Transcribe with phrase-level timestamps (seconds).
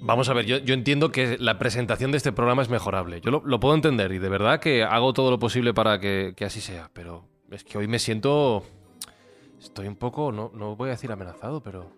[0.00, 3.20] Vamos a ver, yo, yo entiendo que la presentación de este programa es mejorable.
[3.20, 6.32] Yo lo, lo puedo entender y de verdad que hago todo lo posible para que,
[6.34, 6.90] que así sea.
[6.94, 8.64] Pero es que hoy me siento.
[9.60, 11.90] Estoy un poco, no, no voy a decir amenazado, pero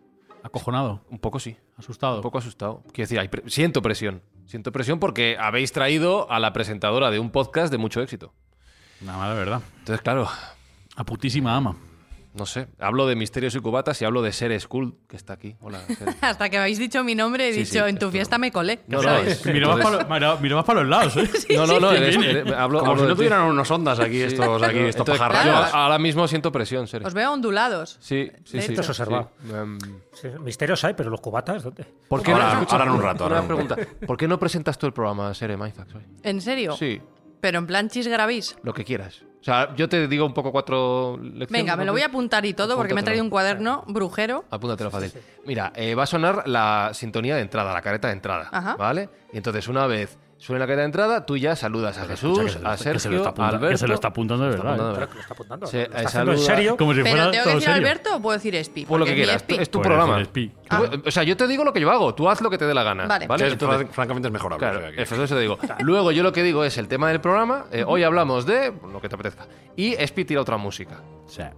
[0.43, 1.57] Acojonado, un poco sí.
[1.77, 2.17] asustado.
[2.17, 2.83] Un poco asustado.
[2.93, 4.23] Quiero decir, hay pre- siento presión.
[4.47, 8.33] Siento presión porque habéis traído a la presentadora de un podcast de mucho éxito.
[9.03, 9.63] Nada más de verdad.
[9.81, 10.27] Entonces, claro,
[10.97, 11.77] A putísima ama.
[12.33, 12.69] no sé.
[12.79, 15.57] Hablo de Misterios y Cubatas y hablo de Ser School, que está aquí.
[15.61, 15.81] Hola.
[16.21, 18.53] Hasta que habéis dicho mi nombre, he Sí, dicho, sí, en tu es fiesta me
[18.53, 18.81] colé.
[18.87, 19.45] No, no, ¿sabes?
[19.45, 21.29] es- Mirabas entonces- para, mirabas para los lados, ¿eh?
[21.57, 22.41] No, no, no, Sí, eres- viene.
[22.41, 24.23] eres- hablo, Como hablo si no tuvieran unos ondas aquí, Sí.
[24.23, 25.59] estos, aquí, estos Entonces, pajarrayos.
[25.71, 27.05] claro, ahora mismo siento presión, Ser.
[27.07, 27.97] Os veo ondulados.
[28.01, 28.75] Sí, sí, sí.
[28.75, 29.01] Esto es.
[29.01, 29.79] Em,
[30.13, 31.85] Sí, misterios hay, pero los cubatas, ¿dónde?
[32.09, 33.77] ¿Por qué Ahora- no, ahora en un rato, ahora Una pregunta.
[34.07, 36.03] ¿Por qué no presentas tú el programa, Sere Mindfax, hoy?
[36.23, 36.77] ¿En serio?
[36.77, 37.01] Sí,
[37.41, 38.57] Pero en plan chis gravís.
[38.63, 39.23] lo que quieras.
[39.41, 41.49] O sea, yo te digo un poco cuatro lecciones.
[41.49, 44.45] Venga, me lo voy a apuntar y todo porque me he traído un cuaderno brujero.
[44.51, 45.13] Apúntatelo fácil.
[45.47, 48.49] Mira, eh, va a sonar la sintonía de entrada, la careta de entrada.
[48.53, 48.77] Ajá.
[48.77, 49.09] ¿Vale?
[49.33, 52.43] Y entonces, una vez suene la careta de entrada, tú ya saludas a Jesús, a
[52.47, 53.73] está- que se Sergio, lo está a apuntando- Alberto.
[53.75, 55.67] que se lo está apuntando de Está verdad, apuntando de Pero que lo está apuntando.
[55.67, 56.77] Se- ¿Lo está haciendo en serio?
[56.79, 57.77] Como si ¿Pero fuera tengo que decir serio.
[57.77, 58.87] Alberto o puedo decir Espi?
[58.87, 59.37] Pues lo que quieras.
[59.37, 59.55] Espi.
[59.57, 60.21] Es tu Puedes programa.
[60.23, 60.53] Espi.
[60.71, 60.83] Ah.
[61.07, 62.15] O sea, yo te digo lo que yo hago.
[62.15, 63.07] Tú haz lo que te dé la gana.
[63.07, 63.27] Vale.
[63.27, 63.49] ¿vale?
[63.49, 64.59] Entonces- francamente es mejorable.
[64.59, 65.59] Claro, o sea que- eso, te digo.
[65.81, 67.67] Luego yo lo que digo es el tema del programa.
[67.71, 69.47] eh, hoy hablamos de lo que te apetezca.
[69.77, 71.03] Y Espi tira otra música.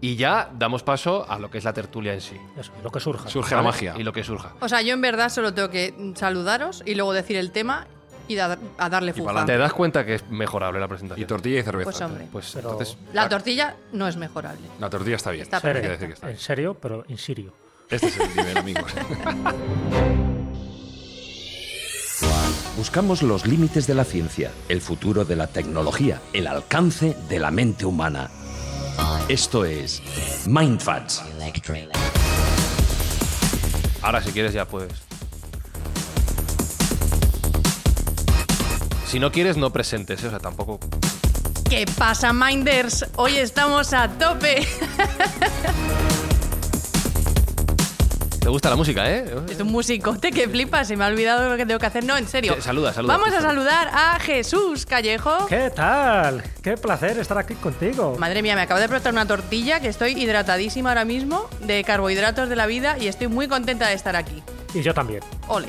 [0.00, 2.36] Y ya damos paso a lo que es la tertulia en sí.
[2.58, 3.28] Eso, lo que surja.
[3.28, 3.94] Surge la magia.
[3.96, 4.54] Y lo que surja.
[4.60, 7.86] O sea, yo en verdad solo tengo que saludaros y luego decir el tema
[8.28, 9.44] y da- a darle fufa.
[9.44, 11.22] ¿Te das cuenta que es mejorable la presentación?
[11.22, 11.90] Y tortilla y cerveza.
[11.90, 12.28] Pues hombre.
[12.30, 12.96] Pues Pero- entonces.
[13.12, 14.66] La tortilla no es mejorable.
[14.80, 15.42] La tortilla está bien.
[15.42, 15.90] Está Hay que perfecta.
[15.92, 17.52] decir que está En serio, pero en sirio.
[17.90, 18.92] Este es el nivel, amigos.
[22.76, 27.50] Buscamos los límites de la ciencia, el futuro de la tecnología, el alcance de la
[27.50, 28.30] mente humana.
[29.28, 30.02] Esto es
[30.46, 31.22] Mindfats.
[34.00, 34.92] Ahora, si quieres, ya puedes.
[39.12, 40.28] Si no quieres, no presentes, ¿eh?
[40.28, 40.80] o sea, tampoco.
[41.68, 43.04] ¿Qué pasa, Minders?
[43.16, 44.66] Hoy estamos a tope.
[48.40, 49.26] Te gusta la música, ¿eh?
[49.50, 52.04] Es un musicote que flipa, se me ha olvidado lo que tengo que hacer.
[52.04, 52.54] No, en serio.
[52.54, 53.18] Sí, saluda, saluda.
[53.18, 55.46] Vamos a saludar a Jesús Callejo.
[55.46, 56.42] ¿Qué tal?
[56.62, 58.16] Qué placer estar aquí contigo.
[58.18, 62.48] Madre mía, me acabo de preparar una tortilla que estoy hidratadísima ahora mismo de carbohidratos
[62.48, 64.42] de la vida y estoy muy contenta de estar aquí.
[64.72, 65.20] Y yo también.
[65.48, 65.68] Ole.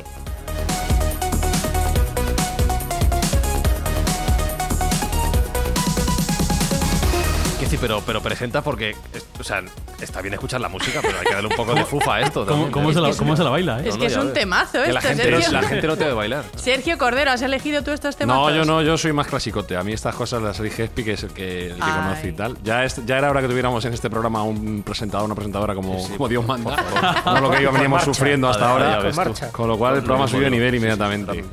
[7.73, 8.91] Sí, pero, pero presenta porque.
[9.13, 9.63] es- o sea,
[9.99, 12.45] está bien escuchar la música, pero hay que darle un poco de fufa a esto.
[12.45, 12.93] ¿cómo, cómo ¿eh?
[12.93, 13.89] se la, Es que cómo se la baila, eh?
[13.89, 14.33] es no, que es un ves.
[14.33, 15.51] temazo Que esto, la gente, Sergio.
[15.51, 16.43] la gente no te debe bailar.
[16.55, 18.51] Sergio Cordero, ¿has elegido tú estos temazos?
[18.51, 19.75] No, yo no, yo soy más clasicote.
[19.75, 22.33] A mí estas cosas las elige Espi, que es el que, el que conoce y
[22.33, 22.57] tal.
[22.63, 26.07] Ya, es- ya era hora que tuviéramos en este programa un presentador, una presentadora como,
[26.09, 26.75] como Dios manda.
[27.25, 28.05] No lo que yo veníamos marcha.
[28.13, 28.99] sufriendo hasta ahora.
[28.99, 29.17] ves
[29.51, 31.43] Con lo cual el programa subió de nivel Sí, sí, inmediatamente.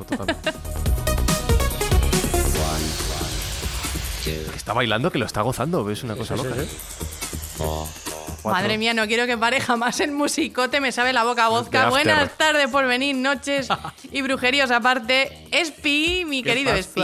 [4.23, 6.55] Que está bailando, que lo está gozando, ves una cosa loca.
[8.43, 11.89] Madre mía, no quiero que pare jamás el musicote, me sabe la boca a vodka.
[11.89, 13.67] Buenas tardes por venir, noches
[14.11, 15.47] y brujeríos aparte.
[15.51, 17.01] Espi, mi querido Espi.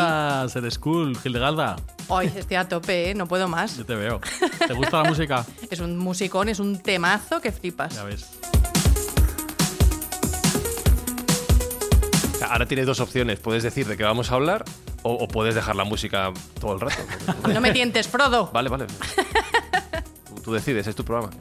[0.49, 1.75] Ser School, Gildegarda?
[2.07, 3.15] Hoy estoy a tope, ¿eh?
[3.15, 3.77] no pudo más.
[3.77, 4.21] Yo te veo.
[4.65, 5.45] ¿Te gusta la música?
[5.69, 7.95] Es un musicón, es un temazo que flipas.
[7.95, 8.25] Ya ves.
[12.47, 13.39] Ahora tienes dos opciones.
[13.39, 14.63] Puedes decir de qué vamos a hablar
[15.03, 16.95] o, o puedes dejar la música todo el rato.
[17.53, 18.49] No me tientes, Frodo.
[18.53, 18.87] Vale, vale.
[20.27, 21.31] Tú, tú decides, es tu programa.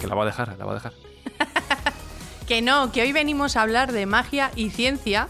[0.00, 0.92] Que la va a dejar, la va a dejar.
[2.46, 5.28] Que no, que hoy venimos a hablar de magia y ciencia,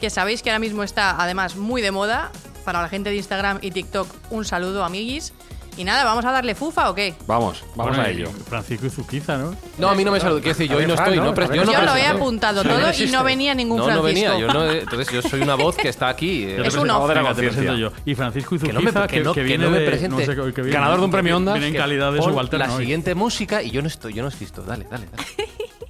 [0.00, 2.30] que sabéis que ahora mismo está además muy de moda.
[2.64, 5.32] Para la gente de Instagram y TikTok, un saludo, amiguis.
[5.76, 7.14] Y nada, ¿vamos a darle fufa o qué?
[7.26, 8.30] Vamos, vamos Bueno, a ello.
[8.48, 9.54] Francisco Izuquiza, ¿no?
[9.78, 10.40] No, a mí no me saluda.
[10.42, 11.16] Quiero decir, yo hoy no estoy.
[11.16, 11.32] ¿no?
[11.34, 12.16] Pre- yo ver, no Yo lo he presento.
[12.16, 14.30] apuntado todo y no venía ningún No, no Francisco.
[14.32, 14.38] venía.
[14.46, 16.44] Yo no, entonces yo soy una voz que está aquí.
[16.44, 17.08] eh, Es un off.
[17.08, 17.92] de la Venga, te presento yo.
[18.04, 19.86] Y Francisco Que Izuquiza, no me- que, que no- que que viene no me de-
[19.86, 20.16] presente.
[20.16, 21.54] no sé qué- que viene- Ganador de un premio Ondas.
[21.54, 22.66] Viene en calidad de pon subalterno.
[22.66, 22.80] La hoy.
[22.82, 24.62] siguiente música y yo no estoy, yo no existo.
[24.62, 25.24] Dale, dale, dale.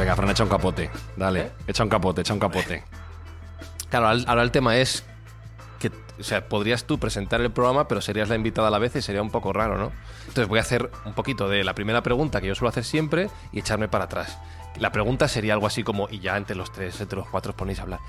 [0.00, 0.90] Venga, Fran, echa un capote.
[1.14, 1.52] Dale, ¿Eh?
[1.66, 2.82] echa un capote, echa un capote.
[3.90, 5.04] Claro, ahora el tema es
[5.78, 8.96] que, o sea, podrías tú presentar el programa, pero serías la invitada a la vez
[8.96, 9.92] y sería un poco raro, ¿no?
[10.20, 13.28] Entonces voy a hacer un poquito de la primera pregunta que yo suelo hacer siempre
[13.52, 14.38] y echarme para atrás.
[14.78, 17.56] La pregunta sería algo así como, y ya entre los tres, entre los cuatro os
[17.56, 18.00] ponéis a hablar.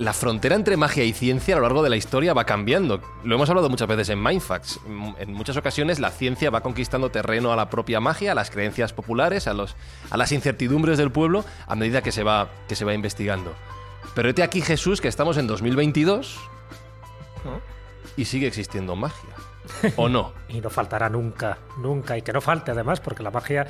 [0.00, 3.02] La frontera entre magia y ciencia a lo largo de la historia va cambiando.
[3.22, 4.80] Lo hemos hablado muchas veces en Mindfax.
[4.86, 8.50] Mm, En muchas ocasiones la ciencia va conquistando terreno a la propia magia, a las
[8.50, 9.76] creencias populares, a, los,
[10.08, 13.52] a las incertidumbres del pueblo, a medida que se va, que se va investigando.
[14.14, 16.38] Pero hete aquí Jesús, que estamos en 2022
[18.16, 19.34] y sigue existiendo magia.
[19.96, 20.32] ¿O no?
[20.48, 22.16] Y no faltará nunca, nunca.
[22.16, 23.66] Y que no falte además, porque la magia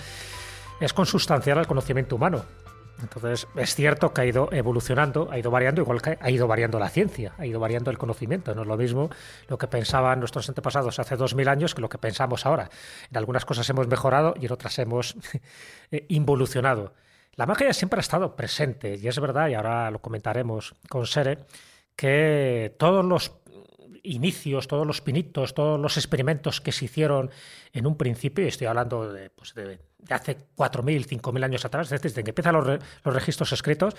[0.79, 2.45] es consustancial al conocimiento humano.
[3.03, 6.79] Entonces, es cierto que ha ido evolucionando, ha ido variando, igual que ha ido variando
[6.79, 8.55] la ciencia, ha ido variando el conocimiento.
[8.55, 9.11] No es lo mismo
[9.49, 12.71] lo que pensaban nuestros antepasados hace dos mil años que lo que pensamos ahora.
[13.11, 15.17] En algunas cosas hemos mejorado y en otras hemos
[15.91, 16.95] eh, involucionado.
[17.35, 21.39] La magia siempre ha estado presente, y es verdad, y ahora lo comentaremos con Sere,
[21.97, 23.40] que todos los
[24.03, 27.31] inicios, todos los pinitos, todos los experimentos que se hicieron
[27.73, 32.25] en un principio, estoy hablando de, pues de, de hace 4.000, 5.000 años atrás, desde
[32.25, 32.67] que empiezan los,
[33.05, 33.97] los registros escritos,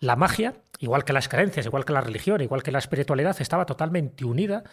[0.00, 3.66] la magia, igual que las creencias, igual que la religión, igual que la espiritualidad, estaba
[3.66, 4.64] totalmente unida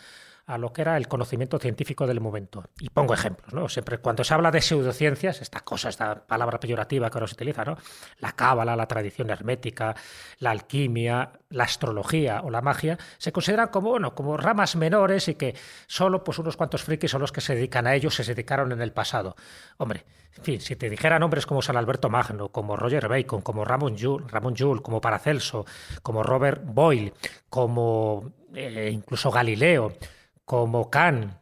[0.47, 2.63] a lo que era el conocimiento científico del momento.
[2.79, 3.67] Y pongo ejemplos, ¿no?
[3.67, 7.65] Siempre cuando se habla de pseudociencias, esta cosa, esta palabra peyorativa que ahora se utiliza,
[7.65, 7.77] ¿no?
[8.19, 9.93] La cábala, la tradición hermética,
[10.39, 15.35] la alquimia, la astrología o la magia, se consideran como, bueno, como ramas menores y
[15.35, 15.53] que
[15.85, 18.81] solo pues unos cuantos frikis son los que se dedican a ellos, se dedicaron en
[18.81, 19.35] el pasado.
[19.75, 20.05] Hombre,
[20.37, 23.97] en fin, si te dijeran nombres como San Alberto Magno, como Roger Bacon, como Ramon
[23.97, 25.65] Joule, Ramon Joule como Paracelso,
[26.01, 27.13] como Robert Boyle,
[27.49, 29.91] como eh, incluso Galileo,
[30.47, 31.33] como Kant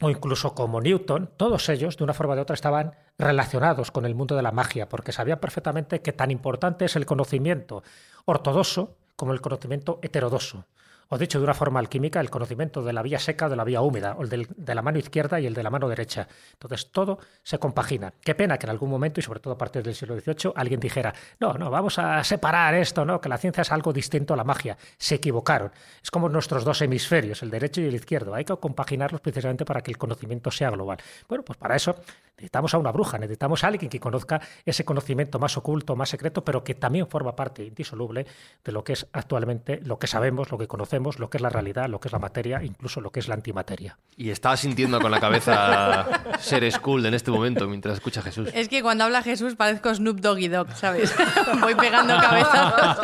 [0.00, 4.04] o incluso como Newton, todos ellos, de una forma o de otra, estaban relacionados con
[4.04, 7.84] el mundo de la magia, porque sabían perfectamente que tan importante es el conocimiento
[8.24, 10.64] ortodoxo como el conocimiento heterodoxo.
[11.12, 13.80] O dicho de una forma alquímica, el conocimiento de la vía seca de la vía
[13.80, 16.28] húmeda, o el de la mano izquierda y el de la mano derecha.
[16.52, 18.12] Entonces todo se compagina.
[18.22, 20.78] Qué pena que en algún momento, y sobre todo a partir del siglo XVIII, alguien
[20.78, 23.20] dijera, no, no, vamos a separar esto, ¿no?
[23.20, 24.78] que la ciencia es algo distinto a la magia.
[24.98, 25.72] Se equivocaron.
[26.00, 28.32] Es como nuestros dos hemisferios, el derecho y el izquierdo.
[28.32, 30.98] Hay que compaginarlos precisamente para que el conocimiento sea global.
[31.28, 31.96] Bueno, pues para eso
[32.40, 36.42] necesitamos a una bruja, necesitamos a alguien que conozca ese conocimiento más oculto, más secreto,
[36.42, 38.26] pero que también forma parte indisoluble
[38.64, 41.50] de lo que es actualmente, lo que sabemos, lo que conocemos, lo que es la
[41.50, 43.98] realidad, lo que es la materia, incluso lo que es la antimateria.
[44.16, 46.06] Y estaba sintiendo con la cabeza
[46.40, 48.48] ser school en este momento mientras escucha a Jesús.
[48.54, 51.14] Es que cuando habla Jesús parezco Snoop Doggy Dog, ¿sabes?
[51.60, 52.98] Voy pegando cabezazos.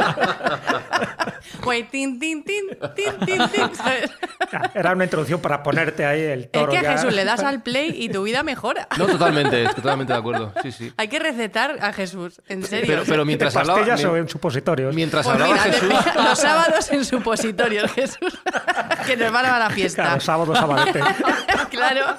[1.63, 4.11] Voy tin, tin, tin, tin, tin, tin, ¿sabes?
[4.75, 6.73] Era una introducción para ponerte ahí el Es toro.
[6.73, 6.93] que a ya.
[6.93, 8.89] Jesús le das al play y tu vida mejora.
[8.99, 10.53] No, totalmente, totalmente de acuerdo.
[10.63, 10.93] Sí, sí.
[10.97, 12.87] Hay que recetar a Jesús, en serio.
[12.87, 14.95] Pero, pero ¿En mientras hablaba, pastillas o en supositorios?
[14.95, 18.39] mientras Pues hablaba mira, Jesús, los sábados en supositorios, Jesús.
[19.07, 20.03] que nos van a la fiesta.
[20.03, 21.01] Claro, sábado, sabadete.
[21.71, 22.19] claro.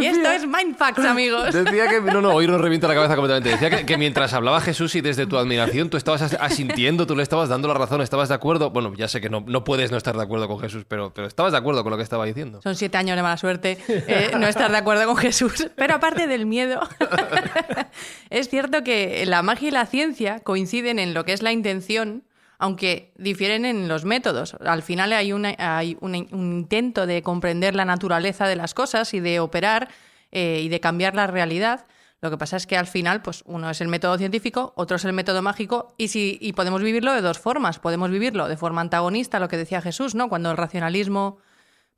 [0.00, 1.52] Y esto es Mindfacts, amigos.
[1.52, 2.00] Decía que.
[2.00, 3.50] No, no, hoy nos revienta la cabeza completamente.
[3.50, 7.14] Decía que, que mientras hablaba Jesús y desde tu admiración tú estabas as- asintiendo, tú
[7.16, 8.70] le estabas dando la razón, estabas de acuerdo.
[8.70, 11.26] Bueno, ya sé que no, no puedes no estar de acuerdo con Jesús, pero, pero
[11.26, 12.60] estabas de acuerdo con lo que estaba diciendo.
[12.62, 15.68] Son siete años de mala suerte eh, no estar de acuerdo con Jesús.
[15.76, 16.80] Pero aparte del miedo,
[18.30, 22.24] es cierto que la magia y la ciencia coinciden en lo que es la intención,
[22.64, 24.56] aunque difieren en los métodos.
[24.64, 29.20] Al final hay, una- hay un, intento de comprender la naturaleza de las cosas y
[29.20, 29.90] de operar
[30.32, 31.84] eh, y de cambiar la realidad.
[32.22, 35.04] Lo que pasa es que al final, pues uno es el método científico, otro es
[35.04, 37.78] el método mágico, y, si, y podemos vivirlo de dos formas.
[37.78, 40.30] Podemos vivirlo de forma antagonista, lo que decía Jesús, ¿no?
[40.30, 41.36] Cuando el racionalismo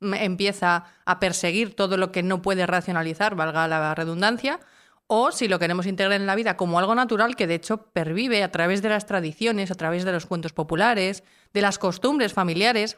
[0.01, 4.59] mm, empieza a perseguir todo lo que no puede racionalizar, valga la redundancia,
[5.07, 8.43] o si lo queremos integrar en la vida como algo natural que de hecho pervive
[8.43, 11.23] a través de las tradiciones, a través de los cuentos populares,
[11.53, 12.97] de las costumbres familiares,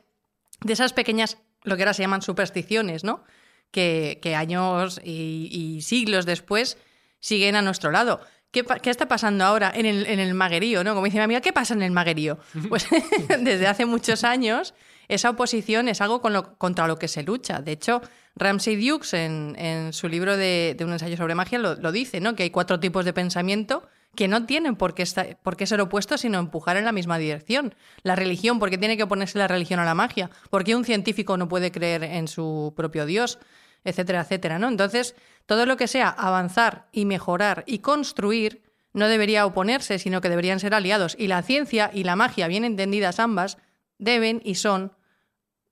[0.61, 3.23] de esas pequeñas, lo que ahora se llaman supersticiones, ¿no?
[3.71, 6.77] Que, que años y, y siglos después
[7.19, 8.19] siguen a nuestro lado.
[8.51, 10.83] ¿qué, pa- qué está pasando ahora en el, en el maguerío?
[10.83, 10.95] ¿no?
[10.95, 12.39] Como dice mi amiga, ¿qué pasa en el maguerío?
[12.69, 12.87] Pues
[13.41, 14.73] desde hace muchos años
[15.09, 17.59] esa oposición es algo contra lo que se lucha.
[17.61, 18.01] De hecho,
[18.35, 22.35] Ramsay Dukes en, su libro de, un ensayo sobre magia lo, dice, ¿no?
[22.35, 25.81] que hay cuatro tipos de pensamiento que no tienen por qué, esta- por qué ser
[25.81, 27.73] opuestos, sino empujar en la misma dirección.
[28.03, 30.29] La religión, ¿por qué tiene que oponerse la religión a la magia?
[30.49, 33.39] ¿Por qué un científico no puede creer en su propio Dios?
[33.83, 34.67] Etcétera, etcétera, ¿no?
[34.67, 38.61] Entonces, todo lo que sea avanzar y mejorar y construir
[38.93, 41.15] no debería oponerse, sino que deberían ser aliados.
[41.17, 43.57] Y la ciencia y la magia, bien entendidas ambas,
[43.97, 44.93] deben y son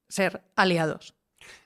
[0.09, 1.16] ser aliados.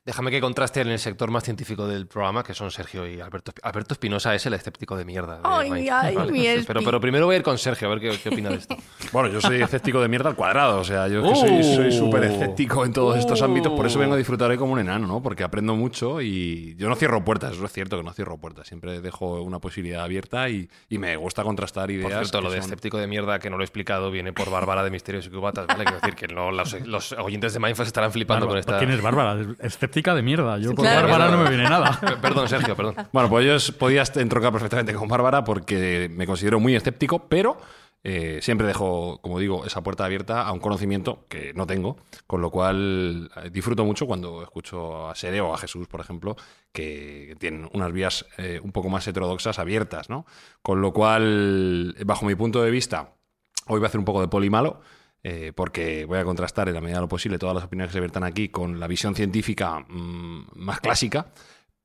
[0.03, 3.51] Déjame que contraste en el sector más científico del programa, que son Sergio y Alberto.
[3.61, 5.35] Alberto Espinosa es el escéptico de mierda.
[5.35, 8.29] de Ay, ay, mi pero, primero voy a ir con Sergio, a ver qué, qué
[8.29, 8.75] opina de esto.
[9.11, 11.87] Bueno, yo soy escéptico de mierda al cuadrado, o sea, yo es que soy- soy
[11.89, 11.91] Uh.
[11.91, 13.45] súper escéptico en todos estos Uh.
[13.45, 15.21] ámbitos, por eso vengo a disfrutar hoy como un enano, ¿no?
[15.21, 18.67] Porque aprendo mucho y yo no cierro puertas, eso es cierto que no cierro puertas,
[18.67, 22.03] siempre dejo una posibilidad abierta y, y me gusta contrastar ideas.
[22.09, 24.49] Por cierto, lo de son- escéptico de mierda, que no lo he explicado, viene por
[24.49, 25.83] Bárbara de Misterios y Cubatas, ¿vale?
[25.83, 28.77] Quiero decir que no, los, los oyentes de Mindfast estarán flipando con esta...
[28.79, 29.37] ¿Quién es Bárbara?
[29.59, 30.57] Es Escéptica de mierda.
[30.57, 31.09] Yo por Claro.
[31.09, 31.99] Bárbara no me viene nada.
[32.21, 32.95] Perdón, Sergio, perdón.
[33.11, 37.57] Bueno, pues yo podía entroncar perfectamente con Bárbara porque me considero muy escéptico, pero
[38.05, 42.39] eh, siempre dejo, como digo, esa puerta abierta a un conocimiento que no tengo, con
[42.41, 46.37] lo cual eh, disfruto mucho cuando escucho a Sere o a Jesús, por ejemplo,
[46.71, 50.25] que tienen unas vías eh, un poco más heterodoxas abiertas, ¿no?
[50.61, 53.13] Con lo cual, bajo mi punto de vista,
[53.67, 54.79] hoy voy a hacer un poco de poli malo.
[55.23, 57.93] Eh, porque voy a contrastar en la medida de lo posible todas las opiniones que
[57.93, 61.27] se viertan aquí con la visión científica mm, más clásica,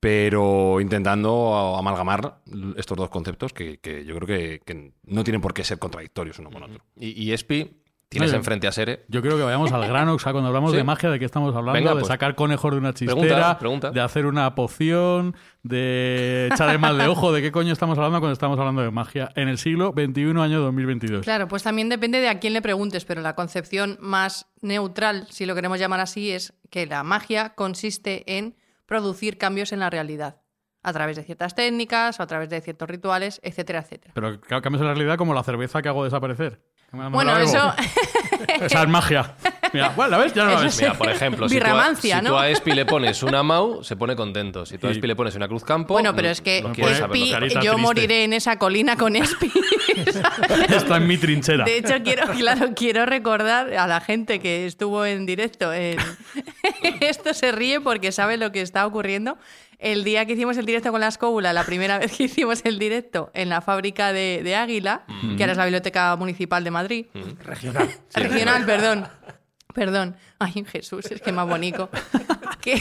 [0.01, 2.41] pero intentando amalgamar
[2.77, 6.39] estos dos conceptos que, que yo creo que, que no tienen por qué ser contradictorios
[6.39, 6.85] uno con otro.
[6.97, 7.83] Y, y Espi,
[8.19, 8.39] tienes Oye.
[8.39, 9.05] enfrente a Sere.
[9.09, 10.77] Yo creo que vayamos al grano, o sea, cuando hablamos Sí.
[10.77, 11.73] de magia, ¿de qué estamos hablando?
[11.79, 12.09] Venga, de pues.
[12.09, 13.91] sacar conejos de una chistera, pregunta.
[13.91, 18.21] de hacer una poción, de echar el mal de ojo, ¿de qué coño estamos hablando
[18.21, 19.31] cuando estamos hablando de magia?
[19.35, 21.25] En el siglo XXI, año 2022.
[21.25, 25.47] Claro, pues también depende de a quién le preguntes, pero la concepción más neutral, si
[25.47, 28.57] lo queremos llamar así, es que la magia consiste en
[28.87, 30.41] producir cambios en la realidad,
[30.83, 34.13] a través de ciertas técnicas, o a través de ciertos rituales, etcétera, etcétera.
[34.15, 36.63] Pero ca- cambios en la realidad como la cerveza que hago desaparecer.
[37.11, 37.75] Bueno, eso...
[38.61, 39.35] Esa es magia.
[39.73, 40.35] Mira, bueno, ¿la ves?
[40.35, 40.77] Ya no la ves.
[40.81, 42.31] Mira, por ejemplo, si, tú a, Birramancia, si ¿no?
[42.31, 44.65] tú a Espi le pones una Mau, se pone contento.
[44.65, 44.91] Si tú a.
[44.91, 47.77] Espi le pones una cruz campo, Bueno, pero es que Espi, yo triste.
[47.77, 49.51] moriré en esa colina con Espi.
[50.69, 51.65] Está en mi trinchera.
[51.65, 55.73] De hecho, quiero, claro, quiero recordar a la gente que estuvo en directo.
[55.73, 55.99] En...
[57.01, 59.37] Esto se ríe porque sabe lo que está ocurriendo.
[59.79, 62.79] El día que hicimos el directo con la escóbula, la primera vez que hicimos el
[62.79, 65.05] directo en la fábrica de, de Águila,
[65.37, 67.07] que ahora es la Biblioteca Municipal de Madrid.
[67.43, 67.89] Regional.
[68.15, 69.09] Regional, perdón.
[69.75, 70.17] Perdón.
[70.39, 71.91] Ay, Jesús, es que más bonito.
[72.63, 72.81] Que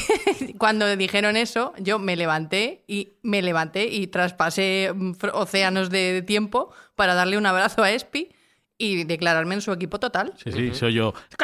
[0.57, 6.73] cuando dijeron eso, yo me levanté y me levanté y traspasé mm, océanos de tiempo
[6.95, 8.31] para darle un abrazo a Espi
[8.79, 10.33] y declararme en su equipo total.
[10.43, 11.13] Sí, sí, soy yo.
[11.29, 11.35] Es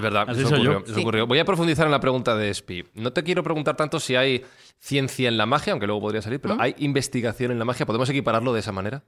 [0.00, 0.70] verdad, Así eso soy yo.
[0.70, 1.00] ocurrió, eso Sí.
[1.00, 1.26] ocurrió.
[1.26, 2.84] Voy a profundizar en la pregunta de Espi.
[2.94, 4.44] No te quiero preguntar tanto si hay
[4.78, 7.86] ciencia en la magia, aunque luego podría salir, pero ¿hay investigación en la magia?
[7.86, 9.02] ¿Podemos equipararlo de esa manera?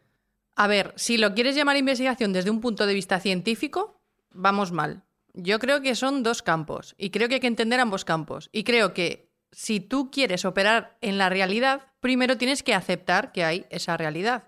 [0.57, 4.01] A ver, si lo quieres llamar investigación desde un punto de vista científico,
[4.33, 5.03] vamos mal.
[5.35, 8.49] Yo creo que son dos campos y creo que hay que entender ambos campos.
[8.53, 13.45] Y creo que si tú quieres operar en la realidad, primero tienes que aceptar que
[13.45, 14.45] hay esa realidad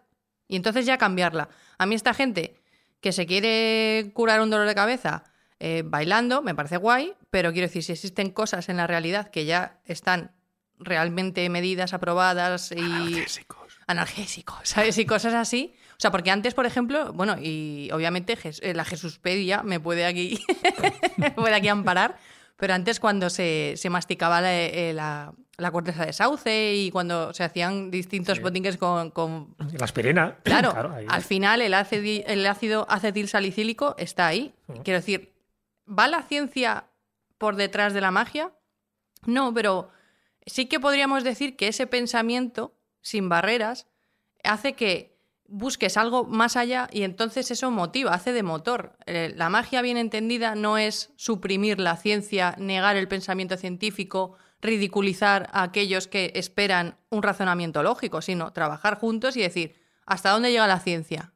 [0.49, 1.49] y entonces ya cambiarla.
[1.79, 2.57] A mí esta gente
[3.01, 5.25] que se quiere curar un dolor de cabeza
[5.61, 9.45] eh, bailando, me parece guay, pero quiero decir, si existen cosas en la realidad que
[9.45, 10.33] ya están
[10.79, 13.15] realmente medidas, aprobadas y
[13.87, 14.97] analgésicos, ¿sabes?
[14.99, 15.75] Y cosas así.
[15.93, 20.43] O sea, porque antes, por ejemplo, bueno, y obviamente eh, la Jesuspedia me puede aquí,
[21.19, 22.17] me puede aquí amparar,
[22.57, 27.35] pero antes cuando se, se masticaba la, eh, la- la corteza de sauce y cuando
[27.35, 30.39] se hacían distintos botingues con, con- La aspirina.
[30.43, 30.73] Claro,
[31.07, 34.55] al final el, acedi- el ácido acetilsalicílico está ahí.
[34.85, 35.35] Quiero decir,
[35.91, 36.91] ¿va la ciencia
[37.39, 38.53] por detrás de la magia?
[39.27, 39.91] No, pero
[40.47, 43.87] sí que podríamos decir que ese pensamiento sin barreras
[44.45, 48.97] hace que busques algo más allá y entonces eso motiva, hace de motor.
[49.07, 55.51] Eh, La magia bien entendida no es suprimir la ciencia, negar el pensamiento científico, ridiculizar
[55.53, 59.75] a aquellos que esperan un razonamiento lógico, sino trabajar juntos y decir,
[60.07, 61.33] ¿hasta dónde llega la ciencia?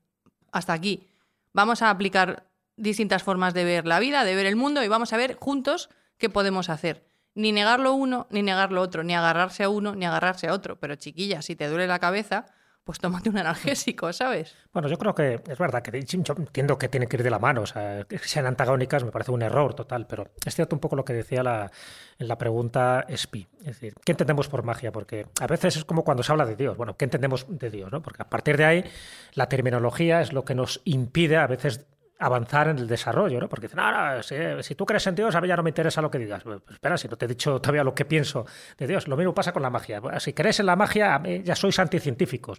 [0.53, 1.09] Hasta aquí.
[1.53, 2.47] Vamos a aplicar
[2.77, 5.91] distintas formas de ver la vida, de ver el mundo y vamos a ver juntos
[6.19, 7.05] qué podemos hacer.
[7.35, 10.55] Ni negar lo uno, ni negar lo otro, ni agarrarse a uno, ni agarrarse a
[10.55, 10.79] otro.
[10.79, 12.47] Pero chiquilla, si te duele la cabeza,
[12.85, 14.55] pues tómate un analgésico, ¿sabes?
[14.73, 17.63] Bueno, yo creo que es verdad que entiendo que tienen que ir de la mano,
[17.63, 20.95] o sea, que sean antagónicas me parece un error total, pero es cierto un poco
[20.95, 21.71] lo que decía la,
[22.19, 23.49] en la pregunta SPI.
[23.61, 24.93] Es decir, ¿qué entendemos por magia?
[24.93, 26.77] Porque a veces es como cuando se habla de Dios.
[26.77, 27.91] Bueno, ¿qué entendemos de Dios?
[27.91, 28.03] ¿no?
[28.03, 28.85] Porque a partir de ahí
[29.33, 31.87] la terminología es lo que nos impide a veces
[32.19, 33.49] avanzar en el desarrollo, ¿no?
[33.49, 36.19] Porque dicen, si, tú crees en Dios, a mí ya no me interesa lo que
[36.19, 36.43] digas.
[36.43, 38.47] Pues espera, si no te he dicho todavía lo que pienso
[38.79, 39.09] de Dios.
[39.09, 40.01] Lo mismo pasa con la magia.
[40.19, 42.59] Si crees en la magia, ya sois anticientíficos.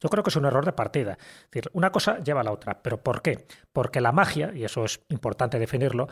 [0.00, 1.12] Yo creo que es un error de partida.
[1.12, 2.82] Es decir, una cosa lleva a la otra.
[2.82, 3.46] ¿Pero por qué?
[3.72, 6.08] Porque la magia, y eso es importante definirlo,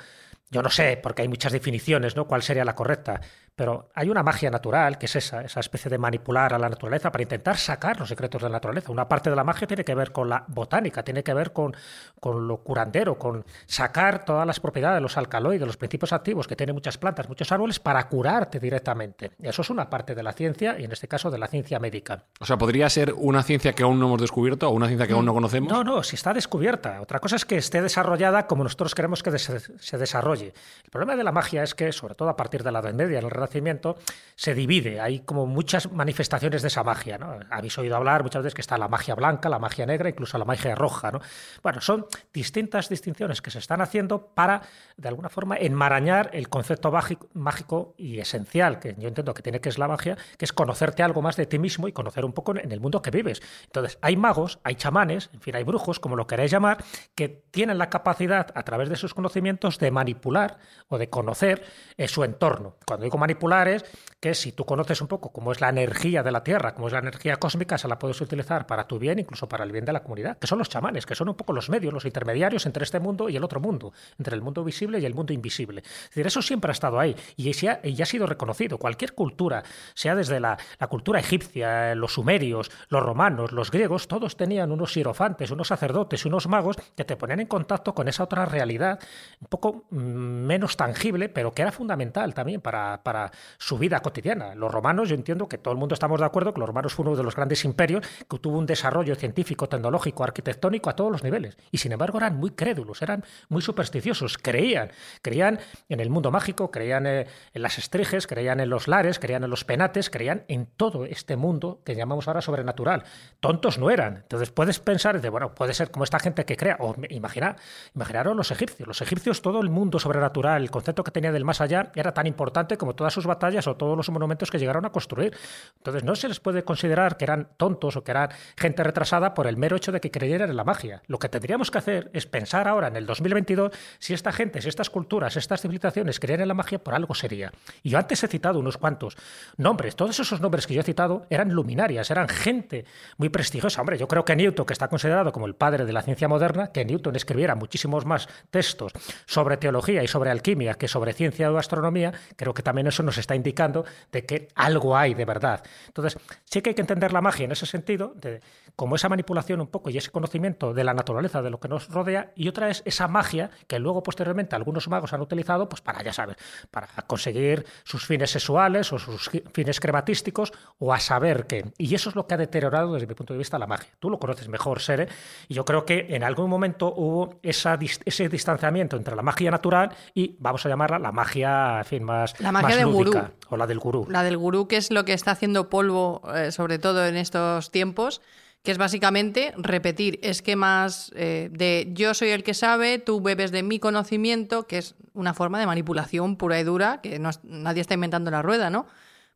[0.50, 2.26] yo no sé, porque hay muchas definiciones, ¿no?
[2.26, 3.20] ¿Cuál sería la correcta?
[3.57, 7.12] Pero hay una magia natural, que es esa, esa especie de manipular a la naturaleza
[7.12, 8.90] para intentar sacar los secretos de la naturaleza.
[8.90, 11.75] Una parte de la magia tiene que ver con la botánica, tiene que ver con,
[12.19, 16.75] con lo curandero, con sacar todas las propiedades, los alcaloides, los principios activos que tienen
[16.75, 19.33] muchas plantas, muchos árboles, para curarte directamente.
[19.42, 22.25] Eso es una parte de la ciencia, y en este caso de la ciencia médica.
[22.40, 25.12] O sea, podría ser una ciencia que aún no hemos descubierto o una ciencia que
[25.12, 25.73] aún no conocemos.
[25.73, 27.00] No, no, si está descubierta.
[27.00, 30.54] Otra cosa es que esté desarrollada como nosotros queremos que se desarrolle.
[30.85, 33.19] El problema de la magia es que, sobre todo a partir de la Edad Media,
[33.19, 33.97] en el Renacimiento,
[34.37, 35.00] se divide.
[35.00, 37.18] Hay como muchas manifestaciones de esa magia.
[37.18, 37.38] ¿no?
[37.50, 40.44] Habéis oído hablar muchas veces que está la magia blanca, la magia negra, incluso la
[40.44, 41.11] magia roja.
[41.11, 41.20] ¿no?
[41.62, 44.62] Bueno, son distintas distinciones que se están haciendo para,
[44.97, 46.92] de alguna forma, enmarañar el concepto
[47.35, 51.02] mágico y esencial, que yo entiendo que tiene que es la magia, que es conocerte
[51.02, 53.42] algo más de ti mismo y conocer un poco en el mundo que vives.
[53.64, 57.78] Entonces, hay magos, hay chamanes, en fin, hay brujos, como lo queráis llamar, que tienen
[57.78, 61.64] la capacidad, a través de sus conocimientos, de manipular o de conocer
[61.97, 62.76] eh, su entorno.
[62.87, 63.29] Cuando digo manipular
[63.68, 63.84] es
[64.20, 66.92] que si tú conoces un poco cómo es la energía de la Tierra, cómo es
[66.92, 69.92] la energía cósmica, se la puedes utilizar para tu bien, incluso para el bien de
[69.92, 72.84] la comunidad, que son los chamanes, que son un poco los medios, los intermediarios entre
[72.84, 75.80] este mundo y el otro mundo, entre el mundo visible y el mundo invisible.
[75.80, 78.78] Es decir, eso siempre ha estado ahí y, ya ha sido reconocido.
[78.78, 79.62] Cualquier cultura,
[79.94, 84.94] sea desde la, la cultura egipcia, los sumerios, los romanos, los griegos, todos tenían unos
[84.94, 89.00] hierofantes, unos sacerdotes, unos magos que te ponían en contacto con esa otra realidad
[89.40, 94.09] un poco mm, menos tangible, pero que era fundamental también para, para, su vida cotidiana.
[94.54, 97.04] Los romanos, yo entiendo que todo el mundo estamos de acuerdo que los romanos fue
[97.06, 101.22] uno de los grandes imperios que tuvo un desarrollo científico, tecnológico, arquitectónico a todos los
[101.22, 101.56] niveles.
[101.70, 104.90] Y sin embargo eran muy crédulos, eran muy supersticiosos, creían,
[105.22, 109.44] creían en el mundo mágico, creían eh, en las estriges, creían en los lares, creían
[109.44, 113.04] en los penates, creían en todo este mundo que llamamos ahora sobrenatural.
[113.40, 114.16] Tontos no eran.
[114.16, 117.56] Entonces puedes pensar, de, bueno, puede ser como esta gente que crea, o imagina,
[117.94, 118.86] imaginaros los egipcios.
[118.86, 122.26] Los egipcios, todo el mundo sobrenatural, el concepto que tenía del más allá era tan
[122.26, 125.36] importante como todas sus batallas o todos los monumentos que llegaron a construir.
[125.76, 129.47] Entonces no se les puede considerar que eran tontos o que eran gente retrasada por
[129.47, 131.02] el mero hecho de que creyeran en la magia.
[131.06, 134.69] Lo que tendríamos que hacer es pensar ahora en el 2022 si esta gente, si
[134.69, 137.52] estas culturas, estas civilizaciones creían en la magia por algo sería.
[137.82, 139.17] Y yo antes he citado unos cuantos
[139.56, 139.97] nombres.
[139.97, 142.84] Todos esos nombres que yo he citado eran luminarias, eran gente
[143.17, 143.80] muy prestigiosa.
[143.80, 146.73] Hombre, yo creo que Newton, que está considerado como el padre de la ciencia moderna,
[146.73, 148.93] que Newton escribiera muchísimos más textos
[149.26, 153.19] sobre teología y sobre alquimia que sobre ciencia o astronomía, creo que también eso nos
[153.19, 155.62] está indicando de que algo hay de verdad.
[155.86, 158.40] Entonces, sí que hay que entender la magia en ese sentido, de,
[158.76, 161.88] como esa manipulación un poco y ese conocimiento de la naturaleza, de lo que nos
[161.88, 166.02] rodea, y otra es esa magia que luego posteriormente algunos magos han utilizado pues para,
[166.02, 166.36] ya sabes,
[166.70, 171.72] para conseguir sus fines sexuales o sus fines crematísticos o a saber qué.
[171.78, 173.90] Y eso es lo que ha deteriorado desde mi punto de vista la magia.
[173.98, 175.08] Tú lo conoces mejor, Sere,
[175.48, 179.94] y yo creo que en algún momento hubo esa, ese distanciamiento entre la magia natural
[180.14, 183.12] y vamos a llamarla la magia, en fin, más, la magia del gurú.
[183.48, 186.78] o la del La del gurú, que es lo que está haciendo polvo, eh, sobre
[186.78, 188.21] todo en estos tiempos,
[188.62, 193.62] que es básicamente repetir esquemas eh, de yo soy el que sabe, tú bebes de
[193.62, 198.30] mi conocimiento, que es una forma de manipulación pura y dura, que nadie está inventando
[198.30, 198.86] la rueda, ¿no?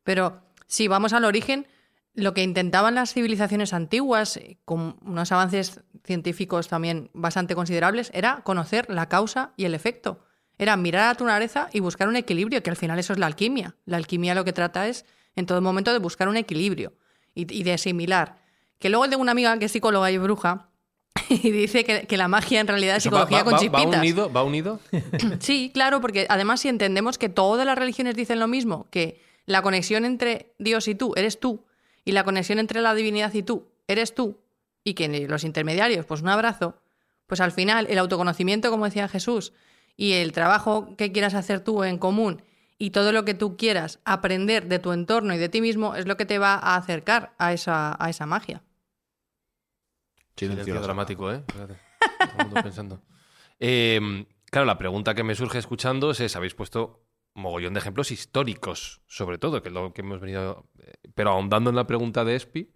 [0.03, 1.67] Pero si vamos al origen,
[2.13, 8.41] lo que intentaban las civilizaciones antiguas, eh, con unos avances científicos también bastante considerables, era
[8.43, 10.24] conocer la causa y el efecto.
[10.57, 13.25] Era mirar a tu naturaleza y buscar un equilibrio, que al final eso es la
[13.25, 13.75] alquimia.
[13.85, 16.93] La alquimia lo que trata es, en todo momento, de buscar un equilibrio
[17.33, 18.37] y, de asimilar.
[18.79, 20.69] Que luego tengo una amiga que es psicóloga y bruja
[21.29, 23.95] y dice que, la magia en realidad es psicología con chispitas.
[23.95, 24.31] ¿Va unido?
[24.31, 24.79] ¿Va unido?
[25.39, 29.61] sí, claro, porque además si entendemos que todas las religiones dicen lo mismo, que la
[29.61, 31.65] conexión entre Dios y tú eres tú,
[32.05, 34.39] y la conexión entre la divinidad y tú eres tú,
[34.83, 36.79] y que los intermediarios, pues un abrazo,
[37.27, 39.53] pues al final el autoconocimiento, como decía Jesús,
[39.97, 42.41] y el trabajo que quieras hacer tú en común
[42.77, 46.07] y todo lo que tú quieras aprender de tu entorno y de ti mismo es
[46.07, 48.63] lo que te va a acercar a esa, a esa magia.
[50.35, 51.43] Silencio dramático, ¿eh?
[52.61, 53.01] pensando.
[53.57, 59.01] Em, claro, la pregunta que me surge escuchando es, habéis puesto mogollón de ejemplos históricos,
[59.07, 60.69] sobre todo, que es lo que hemos venido...
[60.79, 62.73] Eh, pero ahondando en la pregunta de Espi,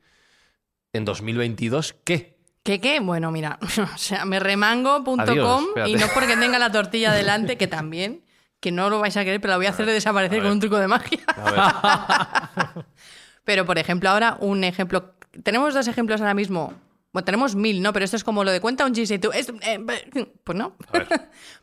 [0.93, 2.38] en 2022, ¿qué?
[2.69, 2.99] ¿Qué qué?
[2.99, 3.57] Bueno, mira,
[3.95, 8.23] o sea, me remango.com Adiós, y no porque tenga la tortilla delante, que también,
[8.59, 10.77] que no lo vais a querer, pero la voy a hacer desaparecer con un truco
[10.77, 11.17] de magia.
[11.35, 12.85] A ver,
[13.43, 15.15] Pero, por ejemplo, ahora un ejemplo.
[15.43, 16.71] Tenemos dos ejemplos ahora mismo.
[17.11, 17.91] Bueno, tenemos mil, ¿no?
[17.91, 19.31] Pero esto es como lo de cuenta un chiste y tú.
[19.31, 19.79] es- eh,
[20.43, 20.75] pues no.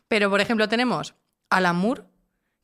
[0.09, 1.15] Pero, por ejemplo, tenemos
[1.49, 2.03] Alan Moore,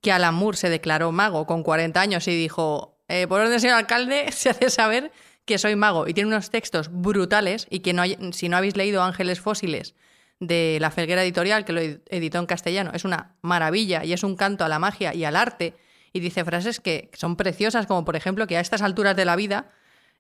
[0.02, 3.62] que Alan Moore se declaró mago con 40 años y dijo: eh, Por orden del
[3.62, 5.14] señor alcalde, se hace saber
[5.46, 6.08] que soy mago.
[6.08, 9.96] Y tiene unos textos brutales y que no hay- si no habéis leído Ángeles Fósiles
[10.40, 14.24] de la Felguera Editorial, que lo ed- editó en castellano, es una maravilla y es
[14.24, 15.76] un canto a la magia y al arte.
[16.12, 19.36] Y dice frases que son preciosas, como por ejemplo que a estas alturas de la
[19.36, 19.72] vida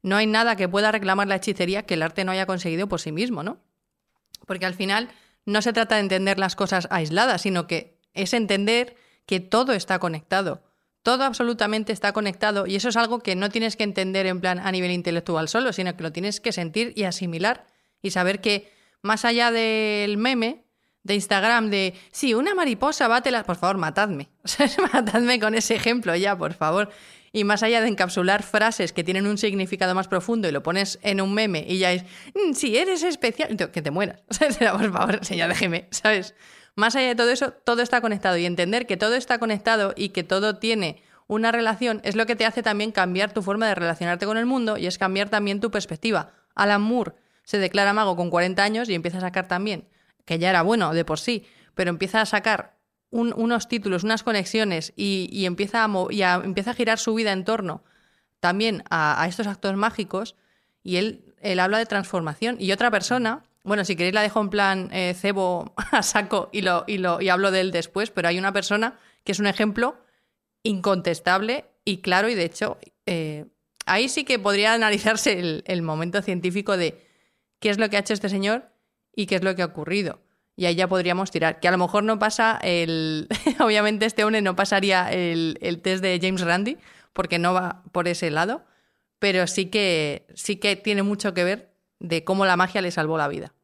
[0.01, 2.99] no hay nada que pueda reclamar la hechicería que el arte no haya conseguido por
[2.99, 3.59] sí mismo, ¿no?
[4.45, 5.09] Porque al final
[5.45, 9.99] no se trata de entender las cosas aisladas, sino que es entender que todo está
[9.99, 10.63] conectado.
[11.03, 14.59] Todo absolutamente está conectado y eso es algo que no tienes que entender en plan
[14.59, 17.67] a nivel intelectual solo, sino que lo tienes que sentir y asimilar
[18.01, 20.63] y saber que más allá del meme
[21.03, 23.43] de Instagram de sí, una mariposa bate las...
[23.43, 24.29] Por favor, matadme.
[24.93, 26.89] Matadme con ese ejemplo ya, por favor.
[27.33, 30.99] Y más allá de encapsular frases que tienen un significado más profundo y lo pones
[31.01, 32.03] en un meme y ya es,
[32.35, 34.21] "Mm, sí, eres especial, que te mueras.
[34.59, 36.35] Por favor, señor, déjeme, ¿sabes?
[36.75, 40.09] Más allá de todo eso, todo está conectado y entender que todo está conectado y
[40.09, 43.75] que todo tiene una relación es lo que te hace también cambiar tu forma de
[43.75, 46.31] relacionarte con el mundo y es cambiar también tu perspectiva.
[46.55, 49.88] Alan Moore se declara mago con 40 años y empieza a sacar también,
[50.25, 52.77] que ya era bueno de por sí, pero empieza a sacar
[53.09, 57.31] un- unos títulos, unas conexiones y, empieza, a, y a- empieza a girar su vida
[57.31, 57.83] en torno
[58.39, 60.36] también a, estos actos mágicos
[60.83, 62.57] y él habla de transformación.
[62.59, 66.62] Y otra persona, bueno, si queréis la dejo en plan eh, cebo a saco y,
[66.62, 69.47] lo, y, lo, y hablo de él después, pero hay una persona que es un
[69.47, 69.97] ejemplo
[70.63, 73.45] incontestable y claro, y de hecho, eh,
[73.86, 77.06] ahí sí que podría analizarse el, el momento científico de
[77.60, 78.69] qué es lo que ha hecho este señor
[79.15, 80.19] y qué es lo que ha ocurrido.
[80.56, 81.60] Y ahí ya podríamos tirar.
[81.60, 83.28] Que a lo mejor no pasa el.
[83.60, 86.78] Obviamente, este hombre no pasaría el, el test de James Randi,
[87.12, 88.63] porque no va por ese lado.
[89.19, 91.72] Pero sí que, sí que tiene mucho que ver
[92.03, 93.55] de cómo la magia le salvó la vida.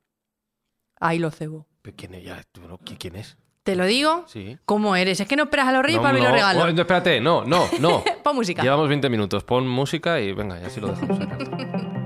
[1.00, 1.68] Ahí lo cebo.
[1.84, 2.24] Pero ¿Quién es?
[2.24, 2.80] Ya, tú, ¿no?
[2.80, 3.38] ¿Qui- ¿Quién es?
[3.64, 4.24] ¿Te lo digo?
[4.28, 4.58] Sí.
[4.66, 5.20] ¿Cómo eres?
[5.20, 6.64] Es que no esperas a los reyes No, para los no, regalos.
[6.64, 8.04] oh, no, espérate, no, no, no.
[8.24, 8.64] Pon música.
[8.64, 9.44] Llevamos 20 minutos.
[9.44, 11.99] Pon música y venga, ya así lo dejamos.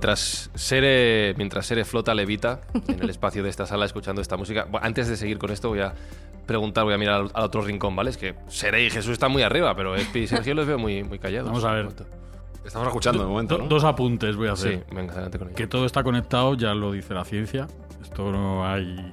[0.00, 4.64] Mientras Sere, mientras Sere flota levita en el espacio de esta sala escuchando esta música,
[4.64, 5.92] bueno, antes de seguir con esto voy a
[6.46, 8.08] preguntar, voy a mirar al, al otro rincón, ¿vale?
[8.08, 11.04] Es que Sere y Jesús están muy arriba, pero Espi y Sergio los veo muy,
[11.04, 11.50] muy callados.
[11.50, 11.88] Vamos a ver.
[12.64, 13.66] Estamos escuchando de momento, ¿no?
[13.66, 14.78] Dos apuntes voy a hacer.
[14.88, 15.56] Sí, venga, adelante con ello.
[15.56, 17.68] Que todo está conectado, ya lo dice la ciencia.
[18.00, 19.12] Esto no hay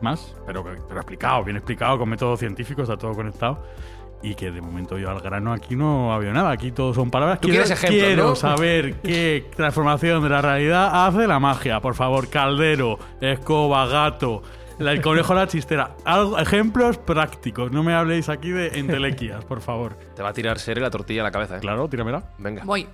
[0.00, 3.64] más, pero, pero explicado, bien explicado, con métodos científicos, está todo conectado.
[4.22, 7.10] Y que de momento yo al grano aquí no ha habido nada, aquí todo son
[7.10, 7.40] palabras.
[7.40, 8.36] Tú quiero quieres ejemplos, quiero ¿no?
[8.36, 11.80] saber qué transformación de la realidad hace la magia.
[11.80, 14.42] Por favor, caldero, escoba, gato,
[14.78, 15.96] el conejo la chistera.
[16.04, 19.96] Algo, ejemplos prácticos, no me habléis aquí de entelequias, por favor.
[20.14, 21.60] Te va a tirar Sere la tortilla a la cabeza, ¿eh?
[21.60, 22.22] Claro, tíramela.
[22.38, 22.62] Venga.
[22.64, 22.86] Voy.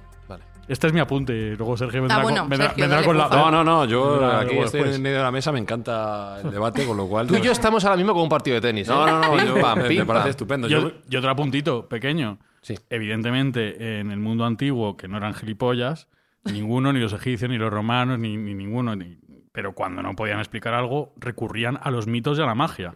[0.68, 3.18] Este es mi apunte, luego Sergio vendrá, Ah, bueno, con, vendrá, Sergio, vendrá dale, con
[3.18, 3.28] la...
[3.28, 6.40] No, no, no, yo Vendrá aquí luego estoy en medio de la mesa, me encanta
[6.42, 7.26] el debate, con lo cual...
[7.28, 8.88] Tú y yo estamos ahora mismo con un partido de tenis.
[8.88, 8.90] ¿eh?
[8.92, 10.66] No, no, no, Pim, yo- pam, me, pim, me parece estupendo.
[10.68, 12.38] Yo- otro apuntito pequeño.
[12.62, 12.74] Sí.
[12.90, 16.08] Evidentemente, en el mundo antiguo, que no eran gilipollas,
[16.44, 18.96] ninguno, ni los egipcios, ni los romanos, ni, ni ninguno.
[18.96, 19.18] ni-
[19.52, 22.94] pero cuando no podían explicar algo, recurrían a los mitos y a la magia.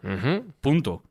[0.60, 1.02] Punto.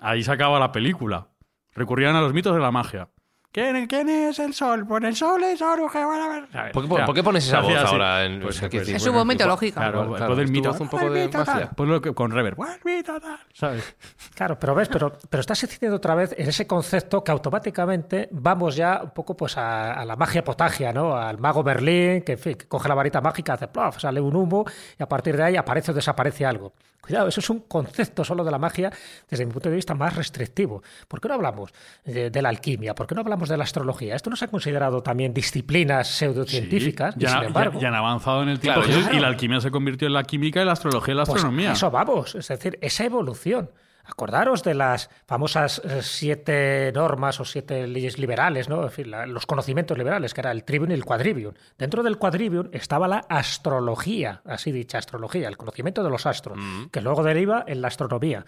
[0.00, 1.28] Ahí se acaba la película.
[1.74, 3.08] Recurrían a los mitos de la magia.
[3.56, 4.86] ¿Quién, quién es el sol?
[4.86, 5.62] Pues el sol es
[6.04, 6.48] bueno, a ver.
[6.52, 6.72] ¿Sabes?
[6.74, 8.22] ¿Por qué, por pones esa voz ahora?
[8.26, 9.80] En, Pues- pues- Es su voz mitológica.
[9.80, 10.68] Claro, Claro, después del tu mito.
[10.72, 11.68] voz un poco de El.
[11.74, 12.58] Ponlo que- con reverb.
[12.60, 13.96] El mito tal, ¿Sabes?
[14.34, 18.76] Claro, pero ves, pero, pero estás incidiendo otra vez en ese concepto que automáticamente vamos
[18.76, 21.16] ya un poco pues a, a la magia potagia, ¿no?
[21.16, 24.36] Al mago Berlín, que, en fin, que coge la varita mágica, hace plof, sale un
[24.36, 24.66] humo
[24.98, 26.74] y a partir de ahí aparece o desaparece algo.
[27.00, 28.90] Cuidado, eso es un concepto solo de la magia
[29.30, 30.82] desde mi punto de vista más restrictivo.
[31.06, 31.72] ¿Por qué no hablamos
[32.04, 32.96] de, de la alquimia?
[32.96, 34.14] ¿Por qué no hablamos de la astrología?
[34.16, 37.80] Esto no se ha considerado también disciplinas pseudocientíficas, ya, sin embargo...
[37.80, 38.80] ya han avanzado en el tiempo.
[38.80, 39.18] Claro, Jesús, claro.
[39.18, 41.72] Y la alquimia se convirtió en la química y la astrología en la Pues astronomía.
[41.72, 43.70] eso vamos, es decir, esa evolución.
[44.08, 48.84] Acordaros de las famosas eh, siete normas o siete leyes liberales, ¿no?
[48.84, 51.54] En fin, la- los conocimientos liberales, que era el trivium y el quadrivium.
[51.76, 56.56] Dentro del quadrivium estaba la astrología, así dicha astrología, el conocimiento de los astros,
[56.92, 58.44] que luego deriva en la astronomía.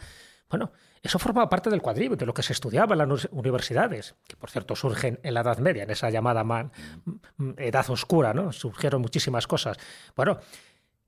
[0.48, 4.36] Bueno, eso formaba parte del cuadribio, de lo que se estudiaba en las universidades, que
[4.36, 6.70] por cierto surgen en la Edad Media, en esa llamada
[7.56, 8.52] Edad Oscura, ¿no?
[8.52, 9.76] Surgieron muchísimas cosas.
[10.16, 10.38] Bueno,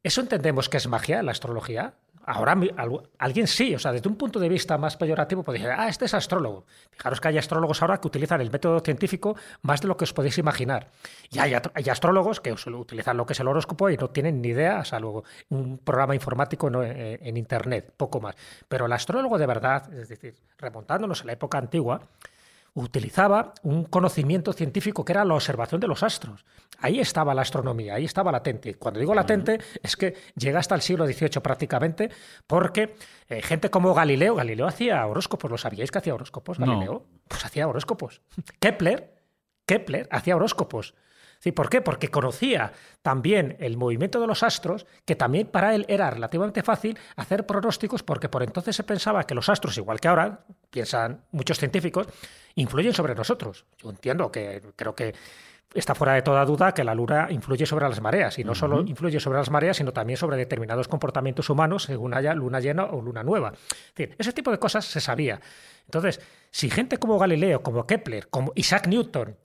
[0.02, 1.94] ¿eso entendemos que es magia, la astrología?
[2.26, 2.56] Ahora
[3.18, 6.04] alguien sí, o sea, desde un punto de vista más peyorativo, podría decir, ah, este
[6.04, 6.64] es astrólogo.
[6.90, 10.12] Fijaros que hay astrólogos ahora que utilizan el método científico más de lo que os
[10.12, 10.88] podéis imaginar.
[11.30, 11.54] Y hay,
[11.90, 15.78] astrólogos que utilizan lo que es el horóscopo y no tienen ni idea, salvo un
[15.78, 18.36] programa informático en, en Internet, poco más.
[18.68, 22.00] Pero el astrólogo de verdad, es decir, remontándonos a la época antigua,
[22.74, 26.44] utilizaba un conocimiento científico que era la observación de los astros.
[26.78, 28.74] Ahí estaba la astronomía, ahí estaba latente.
[28.74, 32.10] Cuando digo latente es que llega hasta el siglo XVIII prácticamente,
[32.46, 32.94] porque
[33.28, 36.66] eh, gente como Galileo, Galileo hacía horóscopos, ¿lo sabíais que hacía horóscopos No.
[36.66, 37.06] Galileo?
[37.28, 38.22] Pues hacía horóscopos.
[38.60, 39.14] Kepler,
[39.66, 40.94] Kepler hacía horóscopos.
[41.40, 41.80] Sí, ¿Por qué?
[41.80, 46.98] Porque conocía también el movimiento de los astros, que también para él era relativamente fácil
[47.16, 51.58] hacer pronósticos, porque por entonces se pensaba que los astros, igual que ahora, piensan muchos
[51.58, 52.08] científicos,
[52.56, 53.64] influyen sobre nosotros.
[53.78, 55.14] Yo entiendo que creo que
[55.72, 58.82] está fuera de toda duda que la luna influye sobre las mareas, y no solo
[58.82, 63.00] influye sobre las mareas, sino también sobre determinados comportamientos humanos según haya luna llena o
[63.00, 63.52] luna nueva.
[63.54, 65.40] Es decir, ese tipo de cosas se sabía.
[65.86, 69.38] Entonces, si gente como Galileo, como Kepler, como Isaac Newton,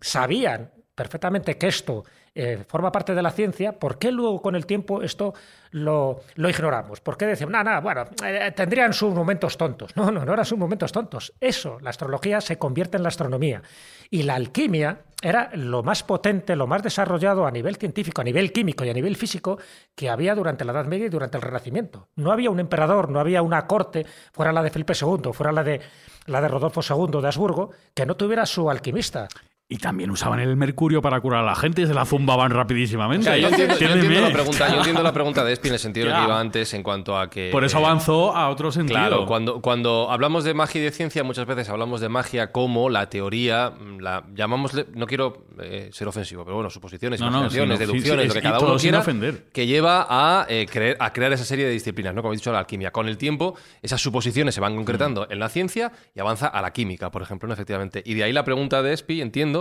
[0.00, 2.04] sabían perfectamente que esto
[2.34, 5.34] eh, forma parte de la ciencia, ¿por qué luego con el tiempo esto
[5.70, 7.00] lo, lo ignoramos?
[7.00, 9.94] ¿Por qué decimos, nada, nada, bueno, eh, tendrían sus momentos tontos?
[9.96, 11.32] No, no, no eran sus momentos tontos.
[11.40, 13.62] Eso, la astrología se convierte en la astronomía.
[14.10, 18.52] Y la alquimia era lo más potente, lo más desarrollado a nivel científico, a nivel
[18.52, 19.58] químico y a nivel físico
[19.94, 22.08] que había durante la Edad Media y durante el Renacimiento.
[22.16, 25.64] No había un emperador, no había una corte, fuera la de Felipe II, fuera la
[25.64, 25.80] de,
[26.26, 29.28] la de Rodolfo II de Habsburgo, que no tuviera su alquimista.
[29.68, 33.28] Y también usaban el mercurio para curar a la gente y se la zumbaban rapidísimamente.
[33.28, 35.74] O sea, yo entiendo, yo entiendo la pregunta, yo entiendo la pregunta de Espi en
[35.74, 37.48] el sentido que iba antes en cuanto a que.
[37.50, 38.96] Por eso eh, avanzó a otro sentido.
[38.96, 42.88] Claro, cuando, cuando hablamos de magia y de ciencia, muchas veces hablamos de magia como
[42.88, 47.38] la teoría, mm, la llamámosle, no quiero eh, ser ofensivo, pero bueno, suposiciones, No, no,
[47.38, 49.46] imaginaciones, sin- deducciones, sí, lo que cada uno quiera, ofender.
[49.52, 52.22] que lleva a, eh, creer- a crear esa serie de disciplinas, ¿no?
[52.22, 52.92] Como he dicho, la alquimia.
[52.92, 56.72] Con el tiempo, esas suposiciones se van concretando en la ciencia y avanza a la
[56.72, 57.54] química, por ejemplo, ¿no?
[57.54, 58.00] efectivamente.
[58.06, 59.55] Y de ahí la pregunta de Espi, entiendo,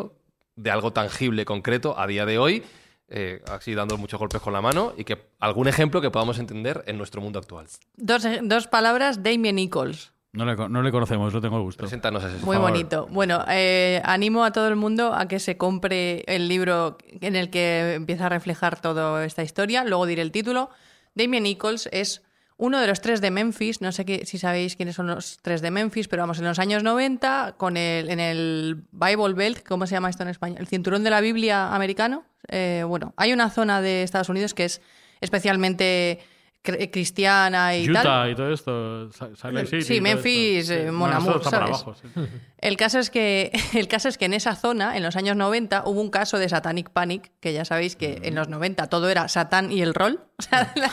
[0.56, 2.64] de algo tangible, concreto, a día de hoy,
[3.08, 6.84] eh, así dando muchos golpes con la mano, y que algún ejemplo que podamos entender
[6.88, 7.68] en nuestro mundo actual.
[7.96, 10.14] Dos, dos palabras, Damien Nichols.
[10.34, 11.80] No le, no le conocemos, no tengo el gusto.
[11.80, 12.44] Preséntanos ese.
[12.46, 12.72] Muy favor.
[12.72, 13.08] bonito.
[13.10, 17.50] Bueno, eh, animo a todo el mundo a que se compre el libro en el
[17.50, 19.86] que empieza a reflejar toda esta historia.
[19.86, 20.70] Luego diré el título.
[21.14, 22.22] Damien Nichols es
[22.58, 23.82] uno de los tres de Memphis.
[23.82, 26.60] No sé qué- si sabéis quiénes son los tres de Memphis, pero vamos, en los
[26.60, 30.58] años 90, con el, en el Bible Belt, ¿cómo se llama esto en español?
[30.60, 32.24] El cinturón de la Biblia americano.
[32.48, 34.82] Eh, bueno, hay una zona de Estados Unidos que es
[35.22, 36.20] especialmente
[36.92, 38.32] cristiana y Utah tal.
[38.32, 39.12] y todo esto.
[39.12, 40.90] Salt City Sí, Memphis, eh.
[42.60, 45.84] El caso, es que, el caso es que en esa zona, en los años 90,
[45.86, 49.28] hubo un caso de Satanic Panic, que ya sabéis que en los 90 todo era
[49.28, 50.22] Satán y el rol.
[50.38, 50.92] O sea, la-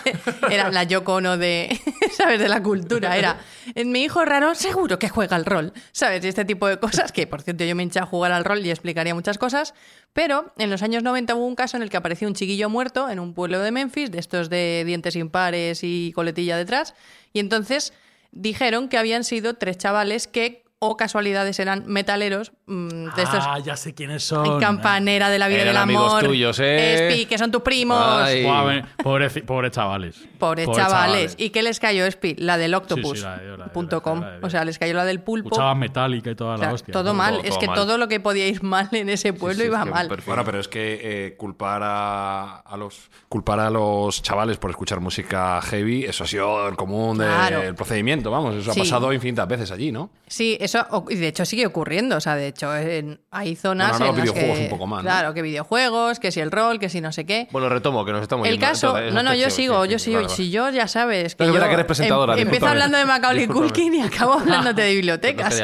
[0.53, 1.77] era la Yoko Ono de,
[2.17, 2.39] ¿sabes?
[2.39, 3.17] de la cultura.
[3.17, 3.39] Era,
[3.75, 5.73] "En mi hijo raro seguro que juega al rol.
[5.91, 6.25] ¿Sabes?
[6.25, 8.65] Y este tipo de cosas, que por cierto yo me hinché a jugar al rol
[8.65, 9.75] y explicaría muchas cosas.
[10.13, 13.09] Pero en los años 90 hubo un caso en el que apareció un chiquillo muerto
[13.09, 16.95] en un pueblo de Memphis, de estos de dientes impares y coletilla detrás.
[17.33, 17.95] Y entonces
[18.31, 23.61] dijeron que habían sido tres chavales que, o casualidades, eran metaleros mm, de estos Ah,
[23.61, 24.59] ya sé quiénes son.
[24.59, 26.25] campanera de la vida Eran del amigos amor.
[26.25, 27.09] tuyos, ¿eh?
[27.09, 28.03] Espi, que son tus primos.
[28.05, 28.43] Ay.
[28.43, 30.17] Buah, me- pobre, pobres chavales.
[30.39, 31.35] Pobres Pobres chavales.
[31.39, 32.35] ¿Y qué les cayó, Espi?
[32.37, 33.19] La del Sí, octopus.
[33.21, 35.51] sí, la la la de- O sea, les cayó la del pulpo.
[35.51, 36.93] Escuchaban metálica y toda O sea, la hostia.
[36.93, 37.15] todo ¿no?
[37.15, 37.35] mal.
[37.37, 37.77] Todo- es que mal.
[37.77, 40.09] todo lo que podía ir mal en ese pueblo Sí, sí, iba es que mal.
[40.27, 44.99] Bueno, pero es que eh, culpar a, a los culpar a los chavales por escuchar
[45.01, 47.75] música heavy, eso ha sido el común del Claro.
[47.75, 48.81] procedimiento, vamos, eso Sí.
[48.81, 50.11] ha pasado infinitas veces allí, ¿no?
[50.27, 52.17] Sí, eso, o- y de hecho sigue ocurriendo.
[52.17, 55.11] O sea, de hecho, en- hay zonas en las videojuegos que, un poco más, ¿no?
[55.11, 57.49] Claro, que videojuegos, que si el rol, que si no sé qué.
[57.53, 58.67] Bueno, retomo, que nos estamos El yendo.
[58.67, 60.29] caso, Entonces, no, no, yo sigo, yo sigo.
[60.29, 63.47] Si yo ya sabes que yo que eres presentadora, em- empiezo hablando de Macaulay.
[63.47, 65.61] Culkin y acabo hablándote de No bibliotecas.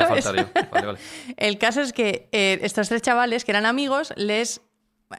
[1.36, 4.60] El caso es que eh, estos tres chavales, que eran amigos, les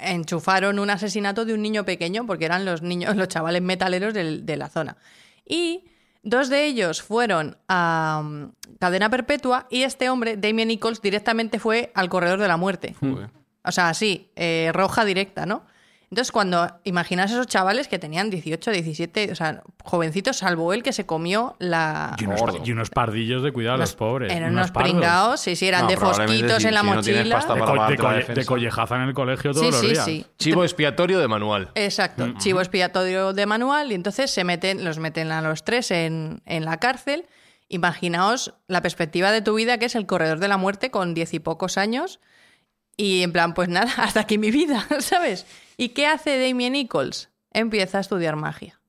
[0.01, 4.57] enchufaron un asesinato de un niño pequeño, porque eran los niños, los chavales metaleros de
[4.57, 4.97] la zona.
[5.45, 5.85] Y
[6.23, 11.91] dos de ellos fueron a mm, cadena perpetua y este hombre, Damien Nichols, directamente fue
[11.95, 12.95] al corredor de la muerte.
[13.63, 15.63] O sea, así, eh, roja directa, ¿no?
[16.11, 20.91] Entonces, cuando imaginas esos chavales que tenían 18, 17, o sea, jovencitos, salvo él que
[20.91, 22.15] se comió la...
[22.19, 24.33] Y unos, y unos pardillos de cuidado, los pobres.
[24.33, 27.35] Eran unos pringados, sí, sí, eran No, de fosquitos si- en la si no mochila.
[27.35, 28.33] pasta De, co- de defensa.
[28.41, 30.05] de collejaza en el colegio todos Sí, los sí, días.
[30.05, 30.25] sí.
[30.39, 31.69] Chivo expiatorio de manual.
[31.75, 36.41] Exacto, chivo expiatorio de manual y entonces se meten, los meten a los tres en,
[36.47, 37.27] en la cárcel
[37.67, 41.33] imaginaos la perspectiva de tu vida, que es el corredor de la muerte con diez
[41.35, 42.19] y pocos años.
[42.97, 45.45] Y en plan, pues nada, hasta aquí mi vida, ¿sabes?
[45.79, 47.29] ¿Y qué hace Damien Nichols?
[47.53, 48.81] Empieza a estudiar magia.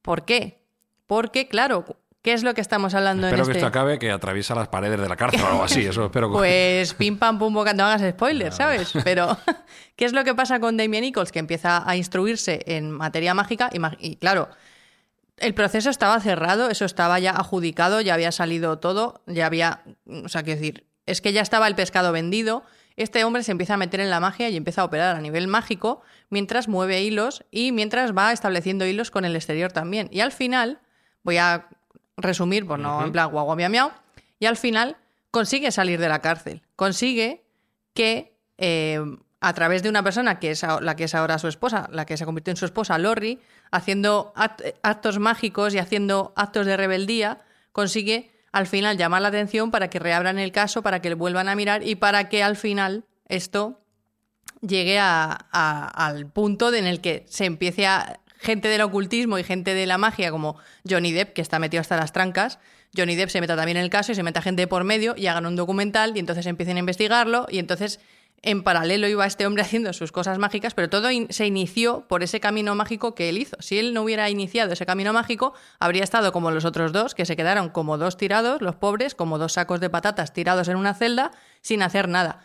[0.00, 0.64] ¿Por qué?
[1.06, 1.84] Porque, claro,
[2.22, 3.58] ¿qué es lo que estamos hablando Espero en que este?
[3.58, 5.84] esto acabe que atraviesa las paredes de la cárcel o algo así.
[5.84, 6.38] Eso espero que.
[6.38, 8.90] Pues pim pam pum boca, no hagas spoilers, ¿sabes?
[9.04, 9.36] Pero,
[9.96, 11.30] ¿qué es lo que pasa con Damien Nichols?
[11.30, 14.48] Que empieza a instruirse en materia mágica y, y, claro,
[15.36, 20.30] el proceso estaba cerrado, eso estaba ya adjudicado, ya había salido todo, ya había, o
[20.30, 22.64] sea, quiero decir, es que ya estaba el pescado vendido.
[22.98, 25.46] Este hombre se empieza a meter en la magia y empieza a operar a nivel
[25.48, 30.08] mágico mientras mueve hilos y mientras va estableciendo hilos con el exterior también.
[30.12, 30.80] Y al final,
[31.22, 31.68] voy a
[32.16, 33.90] resumir, pues no en plan guau guau, miau miau,
[34.40, 34.96] y al final
[35.30, 37.44] consigue salir de la cárcel, consigue
[37.94, 39.00] que eh,
[39.40, 42.16] a través de una persona que es la que es ahora su esposa, la que
[42.16, 43.38] se convirtió en su esposa, Lori,
[43.70, 47.38] haciendo act- actos mágicos y haciendo actos de rebeldía,
[47.70, 51.54] consigue al final llamar la atención para que reabran el caso, para que vuelvan a
[51.54, 53.80] mirar y para que al final esto
[54.60, 59.44] llegue a- a- al punto en el que se empiece a gente del ocultismo y
[59.44, 60.56] gente de la magia como
[60.88, 62.58] Johnny Depp, que está metido hasta las trancas,
[62.96, 65.26] Johnny Depp se meta también en el caso y se meta gente por medio y
[65.26, 68.00] hagan un documental y entonces empiecen a investigarlo y entonces
[68.42, 72.40] en paralelo iba este hombre haciendo sus cosas mágicas, pero todo se inició por ese
[72.40, 73.56] camino mágico que él hizo.
[73.60, 77.26] Si él no hubiera iniciado ese camino mágico, habría estado como los otros dos, que
[77.26, 80.94] se quedaron como dos tirados, los pobres, como dos sacos de patatas tirados en una
[80.94, 82.40] celda, sin hacer nada.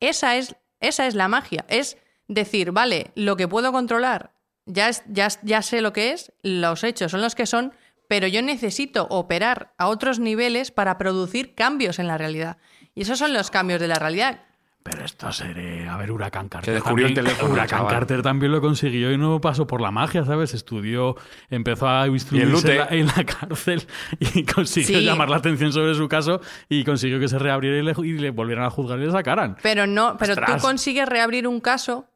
[0.00, 1.64] Esa es, esa es la magia.
[1.68, 1.96] Es
[2.28, 4.32] decir, vale, lo que puedo controlar,
[4.66, 7.72] ya, es- ya, ya sé lo que es, los hechos son los que son,
[8.08, 12.56] pero yo necesito operar a otros niveles para producir cambios en la realidad.
[12.94, 14.40] Y esos son los cambios de la realidad.
[14.88, 15.88] Pero esto seré.
[15.88, 16.66] A ver, Huracán Carter.
[16.66, 17.92] Se descubrió el también- teléfono, Huracán chaval.
[17.94, 20.54] Carter también lo consiguió y no pasó por la magia, ¿sabes?
[20.54, 21.16] Estudió,
[21.50, 22.72] empezó a instruirse lute.
[22.72, 23.82] en la, en la cárcel
[24.20, 25.04] y consiguió Sí.
[25.04, 28.30] llamar la atención sobre su caso y consiguió que se reabriera y le, y le
[28.30, 29.56] volvieran a juzgar y le sacaran.
[29.62, 30.56] Pero no, pero Ostras.
[30.56, 32.06] tú consigues reabrir un caso,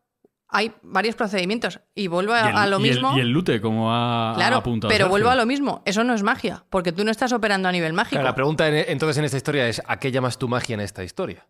[0.48, 3.16] hay varios procedimientos y vuelvo a, Y el, a lo y el- mismo.
[3.16, 4.88] y el lute, como ha, ha claro, apuntado.
[4.90, 5.10] pero Sergio.
[5.10, 5.82] vuelvo a lo mismo.
[5.86, 8.14] Eso no es magia, porque tú no estás operando a nivel mágico.
[8.16, 10.80] Claro, la pregunta en- entonces en esta historia es: ¿a qué llamas tu magia en
[10.80, 11.46] esta historia?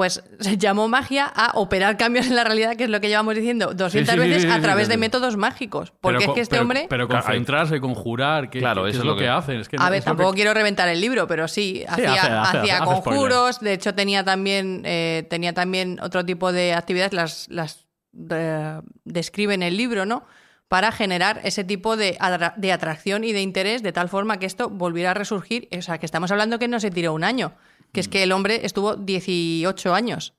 [0.00, 3.34] Pues se llamó magia a operar cambios en la realidad, que es lo que llevamos
[3.34, 4.98] diciendo 200 sí, sí, veces sí, a sí, través sí, de sí.
[5.00, 5.92] métodos mágicos.
[6.00, 6.86] Porque Pero es que este pero- hombre.
[6.88, 9.60] Pero concentrarse, conjurar, que, Claro, que- eso es es lo que, que- hacen.
[9.60, 12.76] Es que A ver, tampoco quiero reventar el libro, pero sí, hacía, hace- hace- hacía
[12.78, 17.86] hace conjuros, de hecho tenía también, eh, tenía también otro tipo de actividades, las, las
[18.30, 20.24] eh, describe en el libro, ¿no?
[20.68, 24.46] Para generar ese tipo de, atra- de atracción y de interés, de tal forma que
[24.46, 25.68] esto volviera a resurgir.
[25.76, 27.52] O sea, que estamos hablando que no se tiró un año,
[27.92, 30.34] que es que el hombre estuvo 18 años.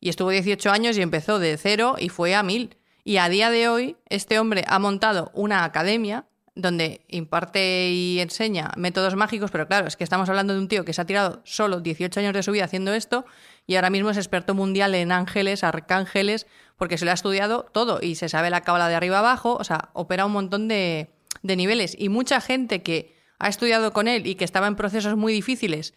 [0.00, 2.76] Y estuvo 18 años y empezó de cero y fue a mil.
[3.04, 6.26] Y a día de hoy, este hombre ha montado una academia
[6.58, 10.84] donde imparte y enseña métodos mágicos, pero claro, es que estamos hablando de un tío
[10.84, 13.24] que se ha tirado solo 18 años de su vida haciendo esto
[13.66, 18.00] y ahora mismo es experto mundial en ángeles, arcángeles, porque se lo ha estudiado todo
[18.02, 21.10] y se sabe la cábala de arriba abajo, o sea, opera un montón de,
[21.42, 21.94] de niveles.
[21.96, 25.94] Y mucha gente que ha estudiado con él y que estaba en procesos muy difíciles,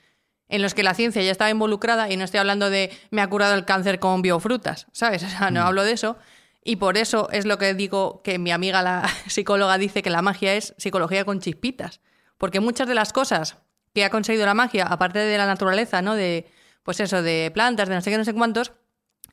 [0.52, 3.28] en los que la ciencia ya estaba involucrada, y no estoy hablando de me ha
[3.28, 5.24] curado el cáncer con biofrutas, ¿sabes?
[5.28, 6.18] O sea, no hablo de eso.
[6.64, 10.22] Y por eso es lo que digo que mi amiga la psicóloga dice que la
[10.22, 12.02] magia es psicología con chispitas.
[12.38, 13.58] Porque muchas de las cosas
[13.94, 16.16] que ha conseguido la magia, aparte de la naturaleza, ¿no?
[16.16, 16.52] De,
[16.84, 18.74] pues eso, de plantas, de no sé qué, no sé cuántos,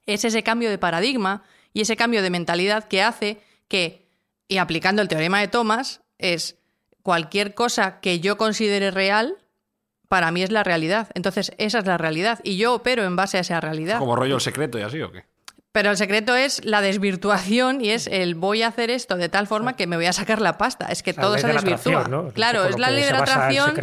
[0.07, 4.09] es ese cambio de paradigma y ese cambio de mentalidad que hace que,
[4.47, 6.57] y aplicando el teorema de Thomas, es
[7.03, 9.37] cualquier cosa que yo considere real,
[10.09, 11.09] para mí es la realidad.
[11.15, 12.41] Entonces, esa es la realidad.
[12.43, 13.99] Y yo opero en base a esa realidad.
[13.99, 15.25] Como rollo el secreto y así, ¿o qué?
[15.71, 19.47] Pero el secreto es la desvirtuación y es el voy a hacer esto de tal
[19.47, 20.87] forma que me voy a sacar la pasta.
[20.87, 22.09] Es que La todo se de desvirtúa.
[22.09, 22.31] ¿no?
[22.31, 23.75] Claro, es la ley de la atracción,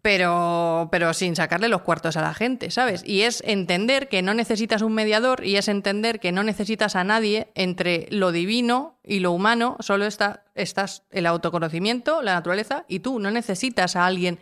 [0.00, 3.02] pero, pero sin sacarle los cuartos a la gente, ¿sabes?
[3.04, 7.04] Y es entender que no necesitas un mediador y es entender que no necesitas a
[7.04, 13.00] nadie entre lo divino y lo humano, solo está estás el autoconocimiento, la naturaleza y
[13.00, 13.18] tú.
[13.18, 14.38] No necesitas a alguien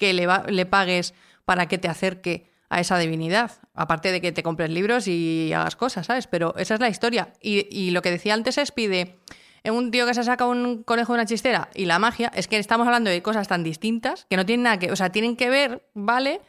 [0.00, 3.52] que le, va- le pagues para que te acerque a esa divinidad.
[3.74, 6.26] Aparte de que te compres libros y hagas cosas, ¿sabes?
[6.26, 7.32] Pero esa es la historia.
[7.40, 9.16] Y, y lo que decía antes es pide
[9.64, 12.56] un tío que se saca un conejo de una chistera y la magia, es que
[12.56, 15.50] estamos hablando de cosas tan distintas que no tienen nada que, o sea, tienen que
[15.50, 16.40] ver, ¿vale?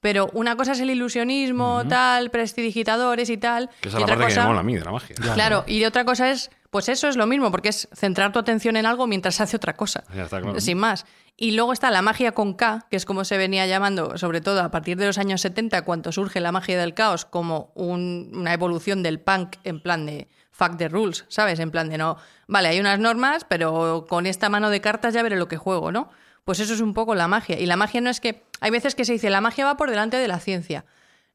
[0.00, 3.68] Pero una cosa es el ilusionismo, tal, prestidigitadores y tal.
[3.80, 5.14] Que y es la otra parte que cosa- me mola a mí de la magia.
[5.34, 8.76] Claro, y otra cosa es, pues eso es lo mismo, porque es centrar tu atención
[8.76, 10.04] en algo mientras se hace otra cosa.
[10.14, 10.58] Ya está claro.
[10.60, 11.04] Sin más.
[11.42, 14.60] Y luego está la magia con K, que es como se venía llamando, sobre todo
[14.62, 18.52] a partir de los años 70, cuando surge la magia del caos como un- una
[18.52, 21.58] evolución del punk en plan de fuck the rules, ¿sabes?
[21.58, 25.22] En plan de no, vale, hay unas normas, pero con esta mano de cartas ya
[25.22, 26.10] veré lo que juego, ¿no?
[26.44, 27.58] Pues eso es un poco la magia.
[27.58, 28.42] Y la magia no es que.
[28.60, 30.84] Hay veces que se dice la magia va por delante de la ciencia.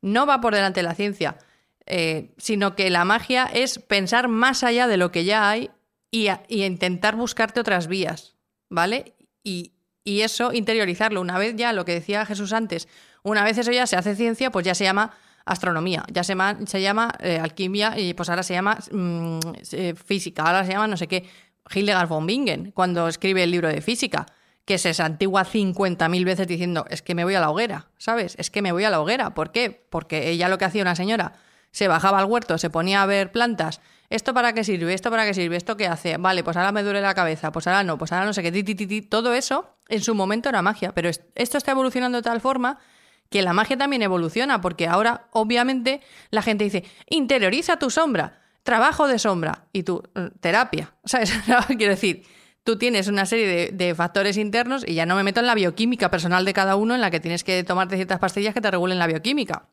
[0.01, 1.37] No va por delante de la ciencia,
[1.87, 5.71] eh, sino que la magia es pensar más allá de lo que ya hay
[6.11, 8.35] y, y intentar buscarte otras vías,
[8.69, 9.15] ¿vale?
[9.43, 9.71] Y,
[10.05, 11.19] y eso interiorizarlo.
[11.19, 12.87] Una vez ya, lo que decía Jesús antes,
[13.23, 15.11] una vez eso ya se hace ciencia, pues ya se llama
[15.45, 16.35] astronomía, ya se,
[16.65, 19.39] se llama eh, alquimia y pues ahora se llama mm,
[19.73, 21.27] eh, física, ahora se llama no sé qué.
[21.73, 24.27] Hildegard von Bingen, cuando escribe el libro de física,
[24.65, 28.35] que se santigua 50.000 veces diciendo, es que me voy a la hoguera, ¿sabes?
[28.37, 29.33] Es que me voy a la hoguera.
[29.33, 29.85] ¿Por qué?
[29.89, 31.33] Porque ella lo que hacía una señora,
[31.71, 34.93] se bajaba al huerto, se ponía a ver plantas, ¿esto para qué sirve?
[34.93, 35.55] ¿Esto para qué sirve?
[35.55, 36.17] ¿Esto qué hace?
[36.17, 38.51] Vale, pues ahora me duele la cabeza, pues ahora no, pues ahora no sé qué,
[38.51, 42.17] ti, ti, ti, todo eso en su momento era magia, pero es- esto está evolucionando
[42.17, 42.79] de tal forma
[43.29, 49.07] que la magia también evoluciona, porque ahora obviamente la gente dice, interioriza tu sombra, trabajo
[49.07, 50.03] de sombra, y tu
[50.39, 51.33] terapia, ¿sabes?
[51.67, 52.23] Quiero decir,
[52.63, 56.09] tú tienes una serie de, factores internos y ya no me meto en la bioquímica
[56.09, 58.99] personal de cada uno en la que tienes que tomarte ciertas pastillas que te regulen
[58.99, 59.69] la bioquímica.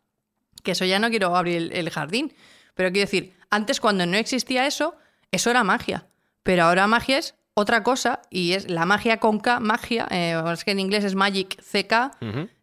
[0.62, 2.35] Que eso ya no quiero abrir el jardín.
[2.75, 4.95] Pero quiero decir, antes cuando no existía eso,
[5.31, 6.07] eso era magia.
[6.43, 10.64] Pero ahora magia es otra cosa y es la magia con K, magia, eh, es
[10.64, 12.12] que en inglés es magic CK,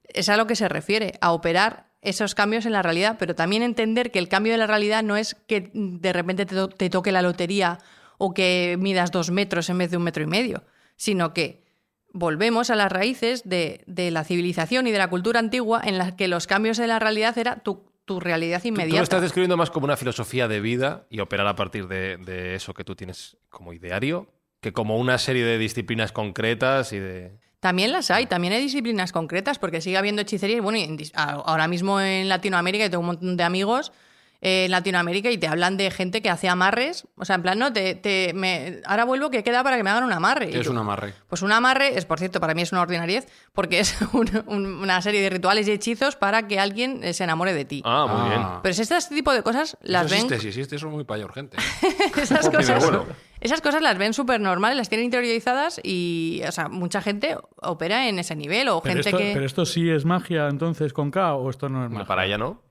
[0.03, 3.61] es a lo que se refiere, a operar esos cambios en la realidad, pero también
[3.61, 6.89] entender que el cambio de la realidad no es que de repente te, to- te
[6.89, 7.77] toque la lotería
[8.17, 10.63] o que midas dos metros en vez de un metro y medio,
[10.95, 11.63] sino que
[12.11, 16.13] volvemos a las raíces de, de la civilización y de la cultura antigua en las
[16.13, 19.03] que los cambios de la realidad era tu, tu realidad Tú- Tú lo inmediata.
[19.03, 22.73] estás describiendo más como una filosofía de vida y operar a partir de, de eso
[22.73, 24.27] que tú tienes como ideario,
[24.61, 27.37] que como una serie de disciplinas concretas y de...
[27.59, 30.57] También las hay, también hay disciplinas concretas, porque sigue habiendo hechicería.
[30.57, 30.79] Y bueno,
[31.13, 33.91] ahora mismo en Latinoamérica, yo tengo un montón de amigos
[34.41, 37.07] en Latinoamérica y te hablan de gente que hace amarres.
[37.17, 39.89] O sea, en plan, no, te, te- me- ahora vuelvo que queda para que me
[39.89, 40.49] hagan un amarre.
[40.49, 41.13] ¿Qué es un amarre?
[41.27, 44.65] Pues un amarre es, por cierto, para mí es una ordinariez, porque es un- un-
[44.81, 47.81] una serie de rituales y hechizos para que alguien eh, se enamore de ti.
[47.85, 48.41] Ah, muy bien.
[48.41, 48.59] Ah.
[48.63, 51.03] Pero si este tipo de cosas las Eso ven existe, si existe, eso es muy
[51.03, 51.57] paya urgente.
[52.17, 52.83] esas cosas,
[53.41, 58.07] esas cosas las ven súper normales, las tienen interiorizadas y, o sea, mucha gente opera
[58.07, 59.31] en ese nivel o Pero gente esto, que...
[59.33, 62.05] pero esto sí es magia entonces con K o esto no es magia.
[62.07, 62.61] Para ella no.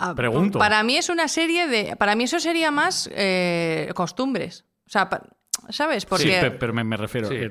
[0.00, 0.58] Ah, pregunto.
[0.58, 1.96] Para mí es una serie de...
[1.96, 4.64] Para mí eso sería más eh, costumbres.
[4.86, 5.22] O sea, pa-
[5.70, 6.06] ¿sabes?
[6.06, 6.24] Porque...
[6.24, 7.34] Sí, pe- pero me, me refiero Sí.
[7.34, 7.50] que,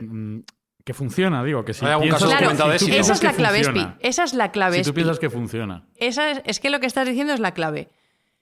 [0.85, 3.13] que funciona, digo, que si Hay algún piensas caso que- Claro, documentado de si esa
[3.13, 3.87] es la clave, Espi.
[3.99, 5.85] Esa es la clave, Si tú piensas que funciona.
[5.95, 7.89] Esa es, es que lo que estás diciendo es la clave.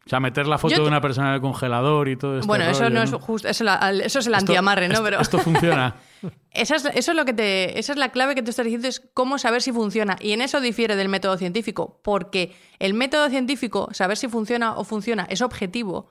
[0.05, 2.45] O sea, meter la foto te- de una persona en el congelador y todo esto.
[2.47, 3.47] bueno, eso no es justo...
[3.47, 4.93] Eso, la- eso es el antiamarre, ¿no?
[4.93, 5.19] esto, Pero...
[5.21, 5.95] esto funciona.
[6.51, 8.87] Esa es, eso es lo que te, esa es la clave que tú estás diciendo,
[8.87, 10.15] es cómo saber si funciona.
[10.21, 14.83] Y en eso difiere del método científico, porque el método científico, saber si funciona o
[14.85, 16.09] funciona, es objetivo.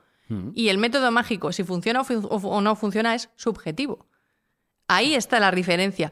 [0.54, 2.04] Y el método mágico, si funciona o,
[2.36, 4.06] o no funciona, es subjetivo.
[4.88, 6.10] Ahí está la diferencia.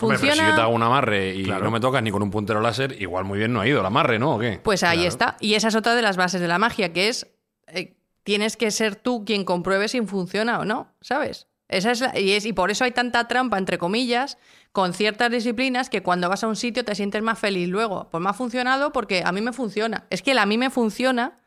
[0.00, 0.34] Hombre, pero Funciona.
[0.44, 1.64] si yo te hago un amarre y Claro.
[1.64, 3.86] no me tocas ni con un puntero láser, igual muy bien no ha ido el
[3.86, 4.36] amarre, ¿no?
[4.36, 4.58] ¿O qué?
[4.62, 5.08] Pues ahí Claro.
[5.08, 5.36] está.
[5.40, 7.26] Y esa es otra de las bases de la magia, que es
[7.68, 11.46] eh, tienes que ser tú quien compruebe si funciona o no, ¿sabes?
[11.68, 14.36] Esa es la- y, es, y por eso hay tanta trampa, entre comillas,
[14.72, 18.08] con ciertas disciplinas que cuando vas a un sitio te sientes más feliz luego.
[18.10, 20.04] Pues me ha funcionado porque a mí me funciona.
[20.10, 21.38] Es que el a mí me funciona.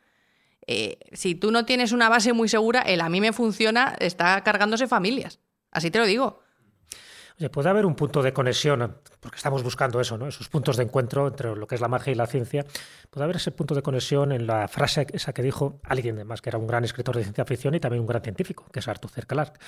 [0.68, 4.42] eh, si tú no tienes una base muy segura, el a mí me funciona está
[4.42, 5.38] cargándose familias.
[5.70, 6.40] Así te lo digo.
[7.52, 8.96] Puede haber un punto de conexión,
[9.26, 10.28] porque estamos buscando eso, ¿no?
[10.28, 12.64] Esos puntos de encuentro entre lo que es la magia y la ciencia.
[13.10, 16.50] Puede haber ese punto de conexión en la frase esa que dijo alguien, además, que
[16.50, 19.10] era un gran escritor de ciencia ficción y también un gran científico, que es Arthur
[19.10, 19.22] C.
[19.22, 19.58] Clarke.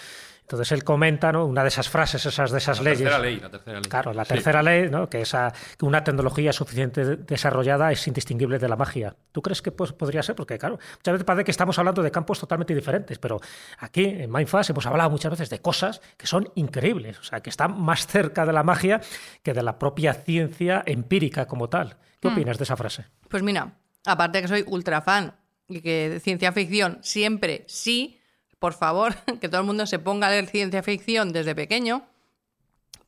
[0.42, 1.44] Entonces él comenta, ¿no?
[1.44, 3.00] Una de esas frases, esas de esas La leyes.
[3.00, 3.90] tercera ley, la tercera ley.
[3.90, 4.28] Claro, la Sí.
[4.34, 5.09] tercera ley, ¿no?
[5.11, 9.14] que, esa, que una tecnología suficiente de- desarrollada es indistinguible de la magia.
[9.32, 10.36] ¿Tú crees que pues, podría ser?
[10.36, 13.40] Porque, claro, muchas veces parece que estamos hablando de campos totalmente diferentes, pero
[13.78, 17.50] aquí en Mindfast hemos hablado muchas veces de cosas que son increíbles, o sea, que
[17.50, 19.00] están más cerca de la magia
[19.49, 21.96] que de la propia ciencia empírica como tal.
[22.20, 23.07] ¿Qué opinas de esa frase?
[23.28, 25.34] Pues mira, aparte que soy ultra fan
[25.66, 28.20] y que de ciencia ficción siempre sí,
[28.59, 32.07] por favor, que todo el mundo se ponga a leer ciencia ficción desde pequeño.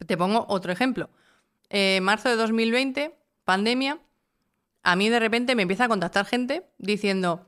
[0.06, 1.10] Te pongo otro ejemplo.
[1.68, 3.14] Eh, marzo de 2020,
[3.44, 3.98] pandemia,
[4.82, 7.44] a mí de repente me empieza a contactar gente diciendo,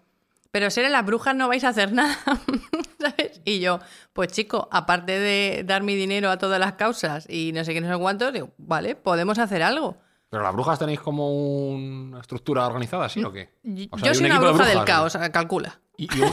[0.51, 2.19] pero ser las brujas no vais a hacer nada,
[3.01, 3.32] ¿sabes?
[3.45, 3.81] Y yo,
[4.13, 7.81] pues chico, aparte de dar mi dinero a todas las causas y no sé qué,
[7.81, 9.99] no sé cuántos, digo, vale, podemos hacer algo.
[10.33, 13.51] ¿Pero las brujas tenéis como una estructura organizada, sí o qué?
[13.91, 15.79] O sea, yo soy un una de bruja del caos, calcula.
[15.99, 16.31] Y, y un,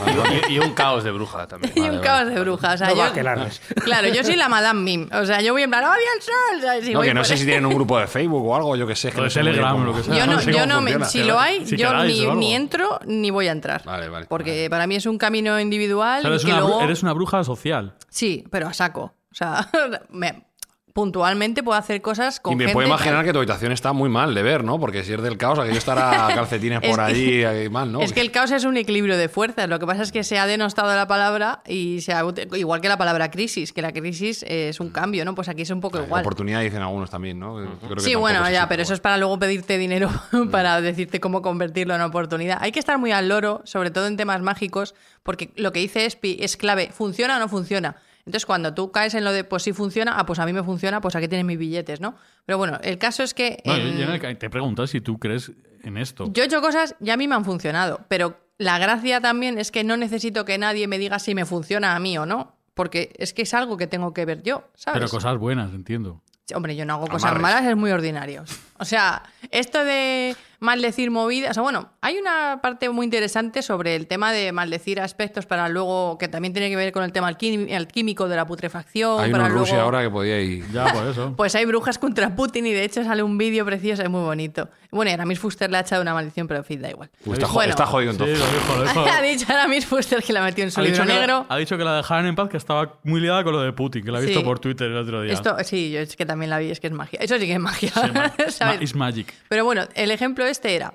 [0.48, 1.70] y- y un caos de bruja también.
[1.76, 2.74] Y un caos de brujas.
[2.76, 3.60] O sea, No yo- va a aquelarres.
[3.84, 5.10] claro, yo soy la Madame Mim.
[5.12, 6.88] O sea, yo voy en plan, ¡odio el sol!
[6.88, 8.96] Y No, que no sé si tienen un grupo de Facebook o algo, yo que
[8.96, 9.08] sé.
[9.08, 10.16] es que O de no Telegram, cómo- lo que sea.
[10.16, 13.00] Yo no, sé yo no me, si lo hay, Si yo queráis ni, o entro
[13.04, 13.84] ni voy a entrar.
[13.84, 14.70] Vale, vale, Porque vale.
[14.70, 16.80] para mí es un camino individual O sea, eres, y que una, luego...
[16.80, 17.96] eres una bruja social.
[18.08, 19.14] Sí, pero a saco.
[19.30, 19.68] O sea,
[20.08, 20.46] me-
[20.92, 24.08] puntualmente puedo hacer cosas con Y me gente puedo imaginar que tu habitación está muy
[24.08, 24.78] mal de ver, ¿no?
[24.80, 28.00] Porque si es del caos, aquello estará calcetines Es por que- allí ahí mal, ¿no?
[28.00, 29.68] Es que el caos es un equilibrio de fuerzas.
[29.68, 32.22] Lo que pasa es que se ha denostado la palabra y se ha,
[32.56, 35.34] igual que la palabra crisis, que la crisis es un cambio, ¿no?
[35.34, 36.20] Pues aquí es un poco igual.
[36.22, 37.56] Oportunidad dicen algunos también, ¿no?
[37.80, 40.10] Creo que Sí, bueno, ya, pero eso es para luego pedirte dinero
[40.50, 42.58] para decirte cómo convertirlo en oportunidad.
[42.60, 46.06] Hay que estar muy al loro, sobre todo en temas mágicos, porque lo que dice
[46.06, 46.90] Espi es clave.
[46.92, 47.96] ¿Funciona o no funciona?
[48.26, 50.62] Entonces, cuando tú caes en lo de, pues sí funciona, ah, pues a mí me
[50.62, 52.14] funciona, pues aquí tienes mis billetes, ¿no?
[52.46, 53.62] Pero bueno, el caso es que...
[53.64, 55.52] No, en- yo en el- te he preguntado si tú crees
[55.82, 56.30] en esto.
[56.32, 59.70] Yo he hecho cosas y a mí me han funcionado, pero la gracia también es
[59.70, 63.12] que no necesito que nadie me diga si me funciona a mí o no, porque
[63.18, 64.98] es que es algo que tengo que ver yo, ¿sabes?
[65.00, 66.20] pero cosas buenas, entiendo.
[66.54, 68.44] Hombre, yo no hago cosas malas, es muy ordinario.
[68.78, 73.96] O sea, esto de maldecir movidas, o sea, bueno, hay una parte muy interesante sobre
[73.96, 77.30] el tema de maldecir aspectos para luego, que también tiene que ver con el tema
[77.30, 79.20] alquim- el químico de la putrefacción.
[79.20, 79.60] Hay para luego...
[79.60, 80.64] Rusia ahora que podía ir.
[80.72, 81.32] Ya, por eso.
[81.36, 84.68] Pues hay brujas contra Putin y de hecho sale un vídeo precioso, es muy bonito.
[84.90, 87.08] Bueno, y Aramis Fuster le ha echado una maldición, pero en fin, da igual.
[87.24, 87.70] Uy, está, jo- Bueno.
[87.70, 88.38] está jodido Sí, entonces.
[88.38, 89.00] lo dijo, lo dijo.
[89.18, 91.46] ha dicho Aramis Fuster que la metió en su Ha libro negro.
[91.48, 94.04] ha dicho que la dejaran en paz, que estaba muy liada con lo de Putin,
[94.04, 94.44] que la ha visto Sí.
[94.44, 95.32] por Twitter el otro día.
[95.32, 97.18] Esto, sí, yo es que también la vi, es que es magia.
[97.22, 97.90] Eso sí que es magia.
[97.94, 98.60] Sí, ma- ¿sabes?
[98.78, 99.32] ma- is magic.
[99.48, 100.92] Pero bueno, el ejemplo este era.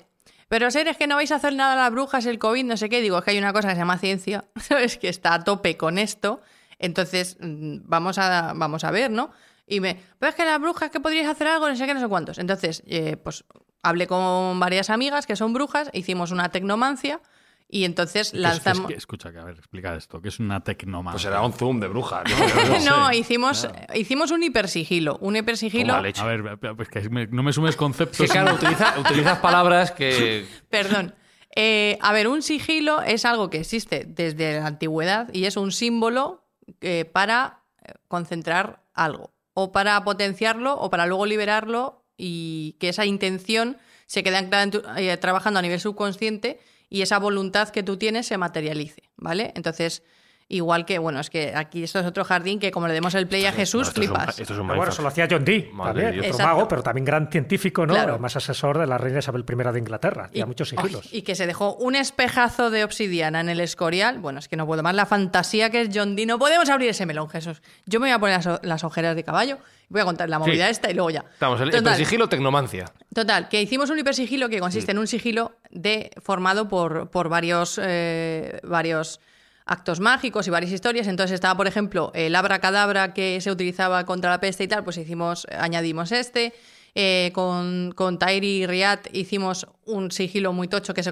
[0.47, 2.89] Pero seres que no vais a hacer nada a las brujas, el COVID, no sé
[2.89, 3.01] qué.
[3.01, 4.97] Digo, es que hay una cosa que se llama ciencia, ¿sabes?
[4.97, 6.41] Que está a tope con esto.
[6.77, 9.31] Entonces, mm, vamos a, vamos a ver, ¿no?
[9.65, 9.99] Y me.
[10.19, 12.37] Pero es que las brujas, que podríais hacer algo, no sé qué, no sé cuántos.
[12.37, 13.43] Entonces, eh, pues
[13.81, 17.21] hablé con varias amigas que son brujas, hicimos una tecnomancia
[17.67, 18.87] y entonces es- lanzamos.
[18.87, 21.13] que es que- escucha, que a ver, explica esto, que es una tecnomancia.
[21.13, 22.79] Pues será un zoom de bruja, ¿no?
[22.85, 25.17] no, hicimos, hicimos un hipersigilo.
[25.21, 25.93] Un hipersigilo.
[25.93, 28.17] A ver, pues que me- no me sumes conceptos.
[28.17, 30.45] Que claro, utiliza- utilizas palabras que.
[30.69, 31.15] Perdón.
[31.57, 35.71] Eh, a ver, un sigilo es algo que existe desde la antigüedad y es un
[35.71, 36.43] símbolo
[36.81, 43.05] eh, para eh, concentrar algo o para potenciarlo o para luego liberarlo y que esa
[43.05, 46.59] intención se quede anclada en tu- eh, trabajando a nivel subconsciente
[46.95, 49.51] y esa voluntad que tú tienes se materialice, ¿vale?
[49.55, 50.01] Entonces,
[50.47, 53.27] igual que, bueno, es que aquí esto es otro jardín que como le demos el
[53.27, 54.39] play a Jesús, esto es un- flipas.
[54.39, 57.29] esto es un bueno, eso lo hacía John Dee, también, otro mago, pero también gran
[57.29, 57.95] científico, ¿no?
[57.95, 58.13] Claro.
[58.13, 61.09] Además asesor de la reina Isabel I de Inglaterra, y, muchos sigilos.
[61.11, 64.19] Ay, y que se dejó un espejazo de obsidiana en el escorial.
[64.19, 64.95] Bueno, es que no puedo más.
[64.95, 66.25] La fantasía que es John Dee.
[66.25, 67.61] No podemos abrir ese melón, Jesús.
[67.85, 69.57] Yo me voy a poner las ojeras de caballo.
[69.89, 70.71] Voy a contar la movida Sí.
[70.71, 71.25] esta y luego ya.
[71.33, 71.95] Estamos, el, Total.
[71.95, 72.85] sigilo tecnomancia.
[73.13, 77.79] Total, que hicimos un hipersigilo que consiste en un sigilo de, formado por, por varios,
[77.81, 79.19] eh, varios
[79.65, 81.07] actos mágicos y varias historias.
[81.07, 84.97] Entonces estaba, por ejemplo, el abracadabra que se utilizaba contra la peste y tal, pues
[84.97, 86.53] hicimos, añadimos este.
[86.97, 91.11] Eh, con, con Tairi y Riad hicimos un sigilo muy tocho que se,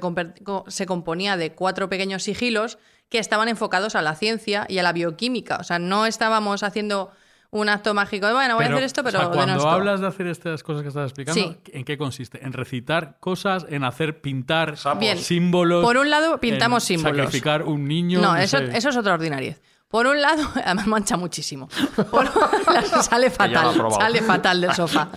[0.67, 2.77] se componía de cuatro pequeños sigilos
[3.09, 5.57] que estaban enfocados a la ciencia y a la bioquímica.
[5.57, 7.11] O sea, no estábamos haciendo
[7.53, 10.07] un acto mágico de, bueno, voy a hacer esto, pero o sea, cuando hablas de
[10.07, 11.57] hacer estas cosas que estás explicando, Sí.
[11.71, 12.43] ¿en qué consiste?
[12.45, 15.17] En recitar cosas, en hacer pintar Bien.
[15.17, 15.83] símbolos.
[15.83, 17.17] Por un lado, pintamos en símbolos.
[17.25, 18.21] Sacrificar un niño.
[18.21, 18.75] No, no eso, sé.
[18.77, 19.57] eso es otra ordinariedad.
[19.87, 21.69] Por un lado, además mancha muchísimo.
[22.09, 22.31] Por un-
[23.03, 25.09] sale fatal, sale fatal del sofá.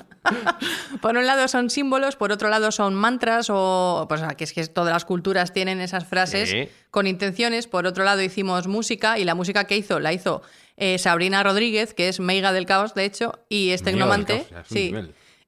[1.01, 4.67] Por un lado son símbolos, por otro lado son mantras o pues, que es que
[4.67, 6.69] todas las culturas tienen esas frases Sí.
[6.91, 7.67] con intenciones.
[7.67, 10.43] Por otro lado hicimos música y la música que hizo la hizo
[10.77, 14.47] eh, Sabrina Rodríguez, que es Meiga del Caos, de hecho, y es tecnomante.
[14.51, 14.95] Caos, es sí,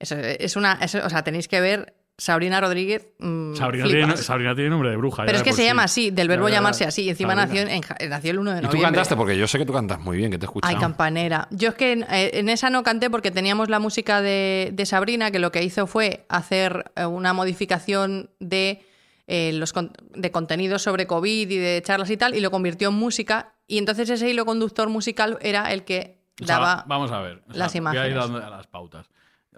[0.00, 3.06] es una, o sea, tenéis que ver Sabrina Rodríguez.
[3.20, 5.24] mm, Sabrina, tiene, Sabrina tiene nombre de bruja.
[5.24, 5.68] Pero es que se sí.
[5.68, 7.02] llama así, del verbo llamarse así.
[7.02, 8.78] Y encima nació, en, nació el 1 de Y noviembre.
[8.78, 10.74] tú cantaste, porque yo sé que tú cantas muy bien, que te he escuchado.
[10.74, 11.46] Ay, campanera.
[11.52, 14.86] Yo es que en, eh, en esa no canté porque teníamos la música de, de
[14.86, 18.82] Sabrina, que lo que hizo fue hacer eh, una modificación de,
[19.28, 22.88] eh, los con- de contenidos sobre COVID y de charlas y tal, y lo convirtió
[22.88, 23.54] en música.
[23.68, 26.84] Y entonces ese hilo conductor musical era el que O sea, daba.
[26.88, 27.42] vamos a ver.
[27.48, 28.42] o sea, las Voy a ir imágenes.
[28.42, 29.06] a las pautas.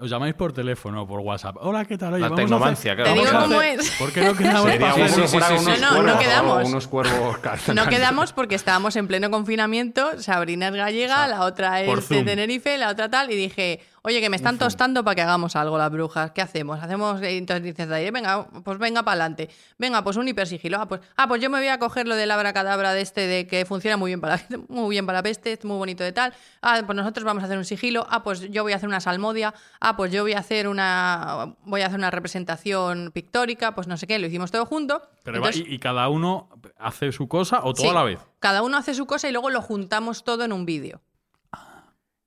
[0.03, 1.57] Os llamáis por teléfono o por WhatsApp.
[1.61, 2.14] Hola, ¿qué tal?
[2.14, 3.21] Oye, La tecnomancia, hacer- claro.
[3.21, 3.91] Te digo cómo es.
[3.99, 5.37] ¿Por qué no quedamos sí, sí, unos sí.
[5.37, 6.68] No, no, no cuervos, quedamos.
[6.68, 7.37] Unos cuervos
[7.75, 10.18] No quedamos porque estábamos en pleno confinamiento.
[10.23, 12.23] Sabrina es gallega, la otra es de.
[12.25, 13.31] Tenerife, la otra tal.
[13.31, 16.30] Y dije, oye, que me están tostando para que hagamos algo las brujas.
[16.32, 16.80] ¿Qué hacemos?
[16.82, 17.20] Hacemos.
[17.22, 19.48] y Entonces Zaire, venga, pues venga para adelante.
[19.78, 20.78] Venga, pues un hipersigilo.
[20.80, 23.46] Ah pues, ah, pues yo me voy a coger lo del abracadabra de este, de
[23.46, 26.32] que funciona muy bien para, muy bien para la peste, es muy bonito de tal.
[26.62, 28.07] Ah, pues nosotros vamos a hacer un sigilo.
[28.11, 29.55] Ah, pues yo voy a hacer una salmodia.
[29.80, 31.55] Ah, pues yo voy a hacer una.
[31.64, 33.74] Voy a hacer una representación pictórica.
[33.74, 35.03] Pues no sé qué, lo hicimos todo junto.
[35.22, 36.48] Pero Entonces- y, y cada uno
[36.78, 38.18] hace su cosa o todo Sí, a la vez.
[38.38, 41.01] Cada uno hace su cosa y luego lo juntamos todo en un vídeo.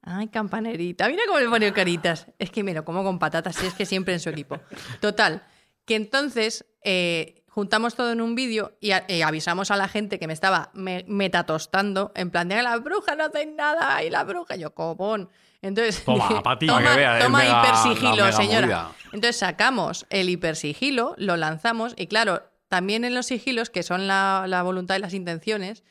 [0.05, 1.07] Ay, campanerita.
[1.07, 2.27] Mira cómo le pone caritas.
[2.37, 4.59] Es que me lo como con patatas, y es que siempre en su equipo.
[4.99, 5.43] Total,
[5.85, 10.19] que entonces eh, juntamos todo en un vídeo y, a- y avisamos a la gente
[10.19, 14.23] que me estaba me- metatostando, en plan de la bruja no hace nada y la
[14.25, 15.29] bruja, yo copón.
[15.61, 16.67] Entonces, Toma, dije, pa' ti.
[16.67, 18.61] toma, que vea, toma mega- hipersigilo, señora.
[18.67, 18.91] movida.
[19.13, 24.43] Entonces sacamos el hipersigilo, lo lanzamos y claro, también en los sigilos, que son la,
[24.47, 25.83] la voluntad y las intenciones,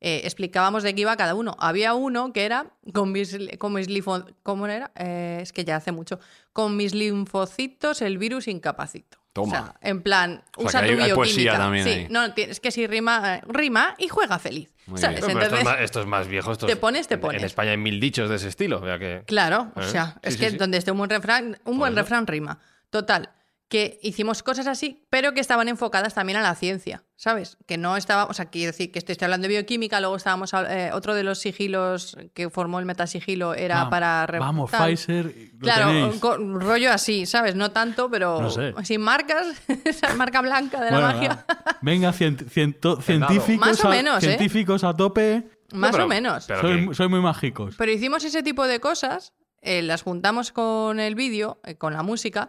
[0.00, 1.56] eh, explicábamos de qué iba cada uno.
[1.58, 4.90] Había uno que era con mis, con mis linfo- ¿cómo era?
[4.96, 6.18] Eh, es que ya hace mucho.
[6.52, 9.18] Con mis linfocitos el virus incapacito.
[9.32, 9.46] Toma.
[9.60, 11.14] O sea, en plan, O sea, usa que tu hay- hay bioquímica.
[11.14, 12.06] poesía también sí, ahí.
[12.10, 14.72] no, es que si rima, eh, rima y juega feliz.
[14.86, 15.20] Muy ¿sabes?
[15.24, 15.26] bien.
[15.38, 16.50] Pero esto, es Entonces, más, esto es más viejo.
[16.52, 17.40] Esto te es- pones, te en- pones.
[17.42, 18.80] En España hay mil dichos de ese estilo.
[18.80, 20.56] o sea que- Claro, o sea, Sí, es sí, que sí.
[20.56, 22.58] donde esté un buen refrán, un buen refrán rima.
[22.90, 23.30] Total,
[23.68, 27.58] que hicimos cosas así, pero que estaban enfocadas también a la ciencia, ¿sabes?
[27.66, 30.52] Que no estaba, o sea, quiero decir que estoy, estoy hablando de bioquímica, luego estábamos,
[30.54, 34.26] eh, otro de los sigilos que formó el metasigilo era Va- para...
[34.38, 34.88] Vamos, tal.
[34.90, 35.26] Pfizer.
[35.52, 37.54] lo Claro, con- rollo así, ¿sabes?
[37.56, 38.72] No tanto, pero No sé.
[38.84, 39.46] sin marcas,
[39.84, 41.44] esa marca blanca de la magia.
[41.82, 44.28] Venga, cien- ciento- científicos, Más o a, menos, ¿eh?
[44.28, 45.46] científicos a tope.
[45.74, 46.46] Más pero- o menos.
[46.46, 47.74] pero Soy, que- soy muy mágicos.
[47.76, 52.02] Pero hicimos ese tipo de cosas, eh, las juntamos con el vídeo, eh, con la
[52.02, 52.48] música,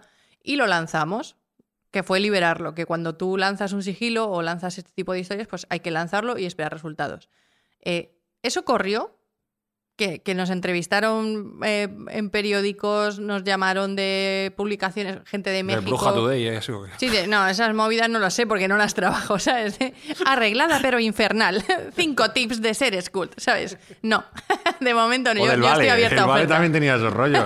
[0.50, 1.36] y lo lanzamos,
[1.92, 5.48] que fue liberarlo, que cuando tú lanzas un sigilo o lanzas este tipo de historias,
[5.48, 7.30] pues hay que lanzarlo y esperar resultados.
[7.82, 9.16] Eh, eso corrió,
[9.96, 15.86] que, que nos entrevistaron eh, en periódicos, nos llamaron de publicaciones, gente de De México.
[15.90, 16.58] Bruja Today, ¿eh?
[16.58, 16.86] Eso.
[16.98, 19.78] Sí, de- no, esas movidas no lo sé porque no las trabajo, ¿sabes?
[19.78, 19.94] De-
[20.26, 21.64] Arreglada pero infernal.
[21.96, 23.78] Cinco tips de ser cult, ¿sabes?
[24.02, 24.24] No,
[24.80, 25.42] de momento no.
[25.42, 25.74] O Yo, del yo Vale.
[25.84, 27.44] estoy abierta el a Vale también tenía esos rollos.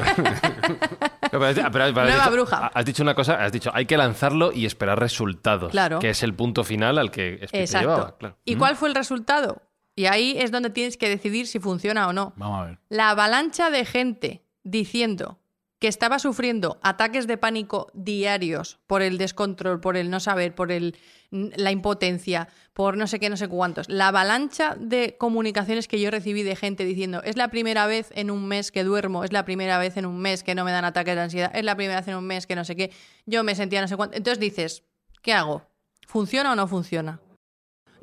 [1.33, 2.71] No, pero has- pero- pero has Nueva dicho- bruja.
[2.73, 5.71] Has dicho una cosa, has dicho, hay que lanzarlo y esperar resultados.
[5.71, 5.99] Claro.
[5.99, 7.79] Que es el punto final al que Exacto.
[7.79, 8.17] llevaba.
[8.17, 8.37] Claro.
[8.45, 9.61] ¿Y cuál fue el resultado?
[9.95, 12.33] Y ahí es donde tienes que decidir si funciona o no.
[12.37, 12.79] Vamos a ver.
[12.89, 15.39] La avalancha de gente diciendo
[15.83, 20.71] que estaba sufriendo ataques de pánico diarios por el descontrol, por el no saber, por
[20.71, 20.95] el,
[21.29, 23.89] la impotencia, por no sé qué, no sé cuántos.
[23.89, 28.31] La avalancha de comunicaciones que yo recibí de gente diciendo, es la primera vez en
[28.31, 30.85] un mes que duermo, es la primera vez en un mes que no me dan
[30.85, 32.89] ataques de ansiedad, es la primera vez en un mes que no sé qué,
[33.25, 34.15] yo me sentía no sé cuánto.
[34.15, 34.83] Entonces dices,
[35.21, 35.63] ¿qué hago?
[36.07, 37.19] ¿Funciona o no funciona?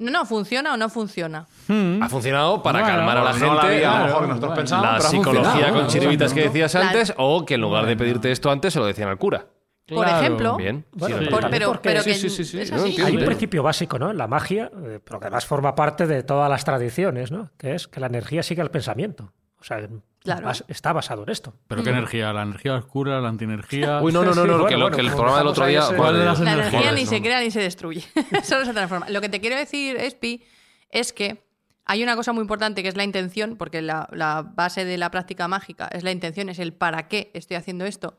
[0.00, 1.46] No, no, ¿funciona o no funciona?
[1.68, 3.54] Ha funcionado para Bueno, calmar a la no gente.
[3.54, 4.54] la había, a lo mejor que nosotros bueno.
[4.56, 6.86] pensábamos, la psicología con chiribitas que decías Claro.
[6.88, 9.46] antes, o que en lugar de pedirte esto antes, se lo decían al cura.
[9.86, 10.20] Por Claro.
[10.20, 10.84] ejemplo, Bien.
[10.92, 12.88] Bueno, sí, Por- pero, porque- pero sí, que sí, sí, sí, es no así.
[12.90, 13.08] entiendo.
[13.08, 14.10] Hay un principio básico, ¿no?
[14.12, 17.50] En la magia, eh, pero que además forma parte de todas las tradiciones, ¿no?
[17.58, 19.32] Que es que la energía sigue al pensamiento.
[19.60, 19.80] O sea,
[20.22, 20.46] Claro.
[20.48, 21.54] bas- está basado en esto.
[21.66, 22.32] ¿Pero qué energía?
[22.32, 23.20] ¿La energía oscura?
[23.20, 24.00] ¿La antienergía?
[24.02, 25.78] Uy, no, no, no, no, que, bueno, lo- que el bueno, programa del otro día.
[25.80, 26.72] estamos ahí, ¿Cuál de las La energías?
[26.74, 27.10] energía ni no.
[27.10, 28.04] se crea ni se destruye.
[28.44, 29.08] Solo se transforma.
[29.08, 30.42] Lo que te quiero decir, Espi,
[30.90, 31.44] es que
[31.86, 35.10] hay una cosa muy importante que es la intención, porque la, la base de la
[35.10, 38.18] práctica mágica es la intención, es el para qué estoy haciendo esto.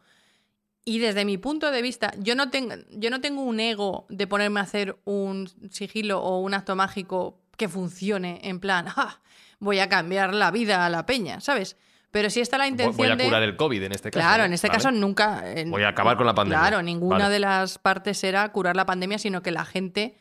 [0.83, 4.25] Y desde mi punto de vista, yo no, tengo, yo no tengo un ego de
[4.25, 9.19] ponerme a hacer un sigilo o un acto mágico que funcione en plan, "Ah,
[9.59, 11.77] voy a cambiar la vida a la peña, ¿sabes?
[12.11, 13.23] Pero sí está la intención Voy a de...
[13.23, 14.21] curar el COVID en este caso.
[14.21, 14.47] Claro, ¿no?
[14.47, 14.77] en este Vale.
[14.77, 15.43] caso nunca.
[15.45, 16.59] eh, Voy a acabar con la pandemia.
[16.59, 17.33] Claro, ninguna Vale.
[17.33, 20.17] de las partes era curar la pandemia, sino que la gente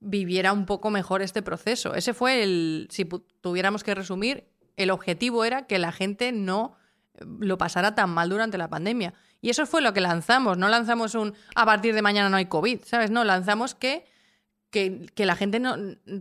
[0.00, 1.94] viviera un poco mejor este proceso.
[1.94, 2.88] Ese fue el.
[2.90, 3.04] Si
[3.42, 6.76] tuviéramos que resumir, el objetivo era que la gente no
[7.14, 9.12] eh, lo pasara tan mal durante la pandemia.
[9.42, 10.56] Y eso fue lo que lanzamos.
[10.56, 13.10] No lanzamos un a partir de mañana no hay COVID, ¿sabes?
[13.10, 14.06] No, lanzamos que,
[14.70, 15.76] que, que la gente no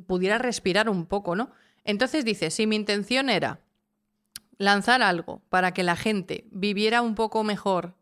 [0.06, 1.50] pudiera respirar un poco, ¿no?
[1.86, 3.62] Entonces dice, si mi intención era
[4.58, 7.96] lanzar algo para que la gente viviera un poco mejor,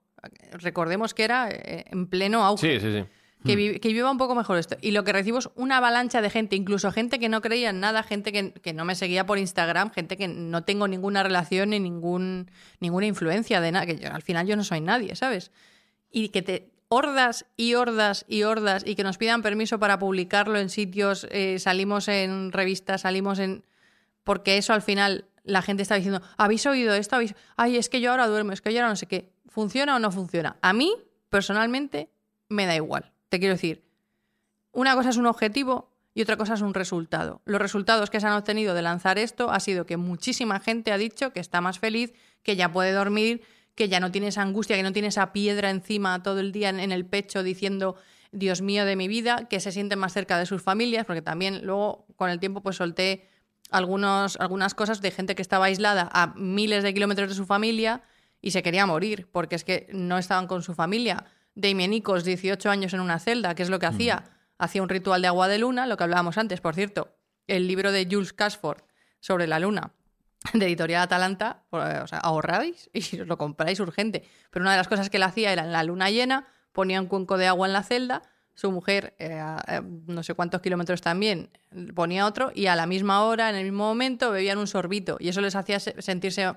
[0.51, 3.05] recordemos que era eh, en pleno auge, Sí, sí, sí.
[3.45, 4.75] que, vi- que viva un poco mejor esto.
[4.81, 7.79] Y lo que recibo es una avalancha de gente, incluso gente que no creía en
[7.79, 11.71] nada, gente que, que no me seguía por Instagram, gente que no tengo ninguna relación
[11.71, 15.51] ni ningún, ninguna influencia de nada, que yo- al final yo no soy nadie, ¿sabes?
[16.11, 20.59] Y que te hordas y hordas y hordas y que nos pidan permiso para publicarlo
[20.59, 23.63] en sitios, eh, salimos en revistas, salimos en...
[24.25, 27.15] Porque eso al final la gente está diciendo, ¿habéis oído esto?
[27.15, 27.35] ¿Habéis...
[27.57, 29.33] Ay, es que yo ahora duermo, es que yo ahora no sé qué.
[29.47, 30.57] ¿Funciona o no funciona?
[30.61, 30.93] A mí,
[31.29, 32.09] personalmente,
[32.49, 33.11] me da igual.
[33.29, 33.83] Te quiero decir,
[34.71, 37.41] una cosa es un objetivo y otra cosa es un resultado.
[37.45, 40.97] Los resultados que se han obtenido de lanzar esto ha sido que muchísima gente ha
[40.97, 42.13] dicho que está más feliz,
[42.43, 43.41] que ya puede dormir,
[43.75, 46.69] que ya no tiene esa angustia, que no tiene esa piedra encima todo el día
[46.69, 47.95] en, el pecho diciendo
[48.31, 51.65] Dios mío de mi vida, que se sienten más cerca de sus familias, porque también
[51.65, 53.27] luego con el tiempo pues solté
[53.71, 58.03] algunos, algunas cosas de gente que estaba aislada a miles de kilómetros de su familia
[58.41, 61.25] y se quería morir, porque es que no estaban con su familia.
[61.55, 64.25] Damienicos, 18 años en una celda, ¿qué es lo que hacía?
[64.57, 67.15] Hacía un ritual de agua de luna, lo que hablábamos antes, por cierto,
[67.47, 68.83] el libro de Jules Casford
[69.19, 69.93] sobre la luna,
[70.53, 74.23] de Editorial Atalanta, pues, o sea, ahorráis y os lo compráis urgente.
[74.49, 77.07] Pero una de las cosas que él hacía era en la luna llena, ponía un
[77.07, 78.23] cuenco de agua en la celda,
[78.53, 81.49] su mujer, eh, a- a no sé cuántos kilómetros también,
[81.95, 85.17] ponía otro y a la misma hora, en el mismo momento, bebían un sorbito.
[85.19, 86.53] Y eso les hacía se- sentirse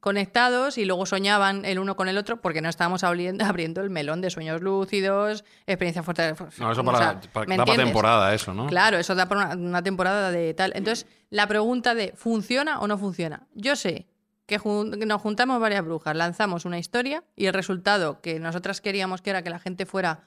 [0.00, 3.90] conectados y luego soñaban el uno con el otro porque no estábamos abriendo, abriendo el
[3.90, 6.34] melón de sueños lúcidos, experiencia fuerte.
[6.58, 8.66] No, eso o para, sea, para- ¿me da para temporada eso, ¿no?
[8.66, 10.72] Claro, eso da para una, una temporada de tal.
[10.74, 13.46] Entonces, la pregunta de ¿funciona o no funciona?
[13.54, 14.08] Yo sé
[14.46, 18.80] que, jun- que nos juntamos varias brujas, lanzamos una historia y el resultado que nosotras
[18.80, 20.24] queríamos que era que la gente fuera,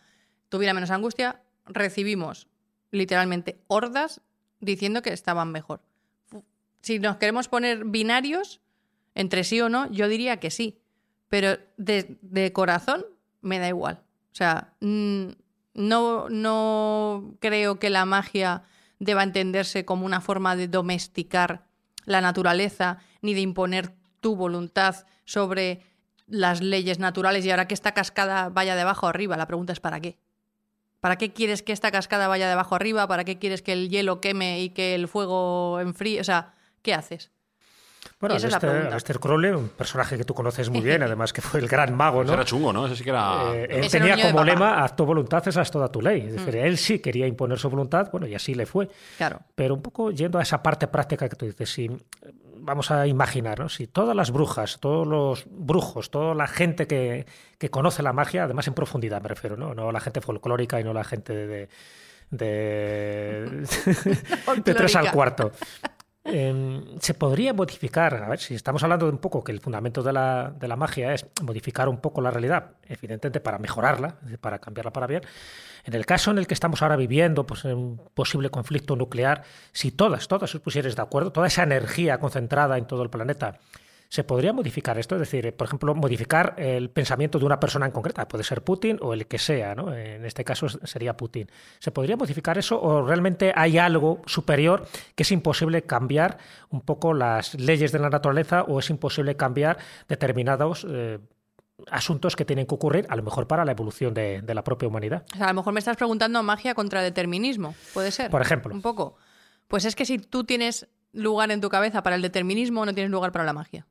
[0.56, 2.48] tuviera menos angustia, recibimos
[2.92, 4.22] literalmente hordas
[4.60, 5.82] diciendo que estaban mejor.
[6.82, 8.62] Si nos queremos poner binarios
[9.16, 10.80] entre sí o no, yo diría que sí.
[11.30, 13.06] Pero de, de corazón
[13.42, 14.02] me da igual.
[14.32, 15.28] O sea, mm,
[15.74, 18.64] no, no creo que la magia
[19.00, 21.66] deba entenderse como una forma de domesticar
[22.06, 25.82] la naturaleza ni de imponer tu voluntad sobre
[26.28, 29.38] las leyes naturales y ahora que esta cascada vaya de abajo arriba.
[29.38, 30.18] La pregunta es ¿para qué?
[31.00, 33.08] ¿Para qué quieres que esta cascada vaya de abajo arriba?
[33.08, 36.20] ¿Para qué quieres que el hielo queme y que el fuego enfríe?
[36.20, 37.32] O sea, ¿qué haces?
[38.20, 38.88] Bueno, Y esa es la Aleister, pregunta.
[38.90, 42.22] Aleister Crowley, un personaje que tú conoces muy bien, además que fue el gran mago,
[42.22, 42.34] Eso ¿no?
[42.34, 42.86] era chungo, ¿no?
[42.86, 43.52] Eso sí que era...
[43.54, 46.22] Eh, él tenía como lema, haz tu voluntad, esa es toda tu ley.
[46.22, 48.88] Es decir, él sí quería imponer su voluntad, bueno, y así le fue.
[49.18, 49.40] Claro.
[49.56, 51.90] Pero un poco yendo a esa parte práctica que tú dices, si
[52.66, 53.70] vamos a imaginar, ¿no?
[53.70, 57.26] si todas las brujas, todos los brujos, toda la gente que,
[57.58, 60.84] que conoce la magia, además en profundidad me refiero, no, no la gente folclórica y
[60.84, 61.70] no la gente de,
[62.32, 63.66] de,
[64.64, 65.52] de tres al cuarto.
[66.28, 70.02] Eh, se podría modificar, a ver, si estamos hablando de un poco que el fundamento
[70.02, 74.58] de la, de la magia es modificar un poco la realidad, evidentemente para mejorarla, para
[74.58, 75.22] cambiarla para bien.
[75.86, 79.44] En el caso en el que estamos ahora viviendo, pues en un posible conflicto nuclear,
[79.72, 83.60] si todas, todas os pusierais de acuerdo, toda esa energía concentrada en todo el planeta,
[84.10, 85.14] ¿se podría modificar esto?
[85.14, 88.98] Es decir, por ejemplo, modificar el pensamiento de una persona en concreta, puede ser Putin
[89.00, 89.94] o el que sea, ¿no?
[89.94, 91.52] En este caso sería Putin.
[91.78, 96.40] ¿Se podría modificar eso o realmente hay algo superior que es imposible cambiar
[96.72, 99.78] un poco las leyes de la naturaleza o es imposible cambiar
[100.08, 101.20] determinados eh,
[101.92, 104.88] asuntos que tienen que ocurrir, a lo mejor para la evolución de, de la propia
[104.88, 105.26] humanidad?
[105.34, 108.32] O sea, a lo mejor me estás preguntando magia contra determinismo, ¿puede ser?
[108.32, 108.74] Por ejemplo.
[108.74, 109.18] Un poco.
[109.68, 113.12] Pues es que si tú tienes lugar en tu cabeza para el determinismo, no tienes
[113.12, 113.88] lugar para la magia.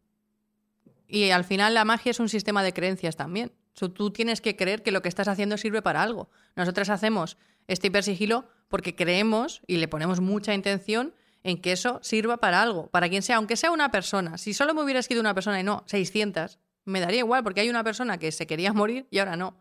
[1.07, 3.53] Y al final la magia es un sistema de creencias también.
[3.75, 6.31] O sea, tú tienes que creer que lo que estás haciendo sirve para algo.
[6.55, 12.39] Nosotras hacemos este hipersigilo porque creemos y le ponemos mucha intención en que eso sirva
[12.39, 14.39] para algo, para quien sea, aunque sea una persona.
[14.39, 17.71] Si solo me hubiera escrito una persona y no 600, me daría igual porque hay
[17.71, 19.57] una persona que se quería morir y ahora no.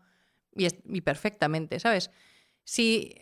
[0.54, 2.10] Y, es- y perfectamente, ¿sabes?
[2.64, 3.14] Si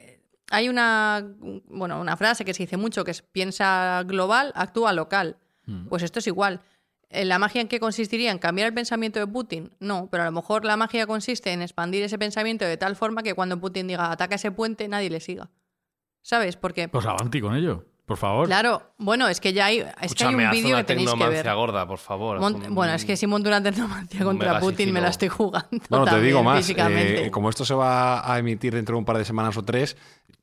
[0.50, 1.24] hay una,
[1.66, 5.36] bueno, una frase que se dice mucho que es piensa global, actúa local.
[5.88, 6.60] Pues esto es igual.
[7.08, 8.30] Eh, ¿La magia en qué consistiría?
[8.32, 9.70] ¿En cambiar el pensamiento de Putin?
[9.80, 13.22] No, pero a lo mejor la magia consiste en expandir ese pensamiento de tal forma
[13.22, 15.50] que cuando Putin diga ataca ese puente, nadie le siga.
[16.20, 16.56] ¿Sabes?
[16.56, 18.46] Porque, Pues avanti con ello, por favor.
[18.46, 21.54] claro, bueno, es que ya hay, es que hay un vídeo que tenéis que ver.
[21.54, 22.36] gorda, por favor.
[22.36, 25.28] haz Mont- un- Bueno, es que si monto una tecnomancia contra Putin me la estoy
[25.28, 25.68] jugando.
[25.88, 26.68] Bueno, te digo más.
[26.68, 29.96] eh, como esto se va a emitir dentro de un par de semanas o tres,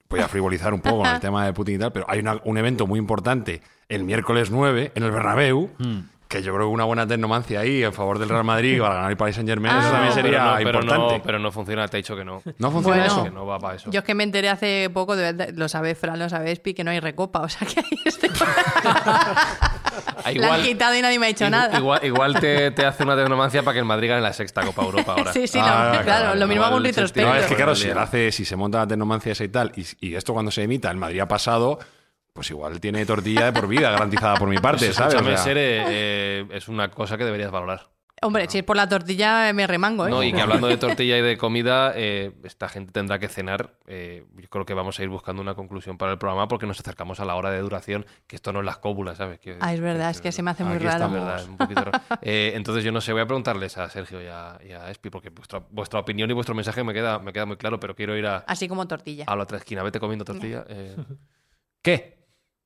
[0.09, 2.41] voy a frivolizar un poco con el tema de Putin y tal, pero hay una-
[2.43, 5.70] un evento muy importante el miércoles 9 en el Bernabéu.
[5.78, 5.99] Hmm.
[6.30, 9.09] Que yo creo que una buena tecnomancia ahí en favor del Real Madrid para ganar
[9.11, 9.80] el Paris Saint Germain, Ah.
[9.80, 11.17] eso también No, sería pero no, pero importante.
[11.17, 12.41] No, pero no funciona, te he dicho que no.
[12.59, 13.13] ¿No funciona Bueno.
[13.13, 13.23] eso?
[13.23, 13.89] Que no va para eso.
[13.89, 16.75] Yo es que me enteré hace poco, de verdad, lo sabes, Fran, lo sabes, Pi,
[16.75, 18.30] que no hay recopa, o sea que ahí este...
[20.23, 21.77] Ah, La han quitado y nadie me ha dicho nada.
[21.77, 24.84] Igual, igual te, te hace una tecnomancia para que el Madrid gane la sexta Copa
[24.84, 25.34] Europa ahora.
[25.39, 27.30] Sí, sí, no, Ah, claro, claro, lo mismo hago un igual retrospecto.
[27.30, 29.86] No, es que claro, si, hace, si se monta la tecnomancia esa y tal, y,
[30.01, 31.80] y esto cuando se emita, el Madrid ha pasado,
[32.40, 35.14] pues igual tiene tortilla de por vida garantizada por mi parte, ¿sabes?
[35.16, 37.90] O sea, eh, es una cosa que deberías valorar.
[38.22, 40.10] Hombre, si es por la tortilla me remango, ¿eh?
[40.10, 43.76] No, y que hablando de tortilla y de comida, eh, esta gente tendrá que cenar.
[43.88, 46.80] eh, yo creo que vamos a ir buscando una conclusión para el programa porque nos
[46.80, 49.40] acercamos a la hora de duración, que esto no es las cóbulas, ¿sabes?
[49.40, 50.98] Que- Ah, es verdad, es que se me hace muy Aquí raro.
[51.06, 51.20] Es estamos.
[51.28, 52.00] verdad, es un poquito raro.
[52.22, 55.10] Eh, entonces yo no sé, voy a preguntarles a Sergio y a, y a Espi,
[55.10, 58.18] porque vuestra, vuestra opinión y vuestro mensaje me queda, me queda muy claro, pero quiero
[58.18, 59.24] ir a, Así como tortilla.
[59.28, 59.82] a la otra esquina.
[59.84, 60.66] Vete comiendo tortilla.
[60.68, 60.96] eh.
[61.82, 62.18] ¿Qué?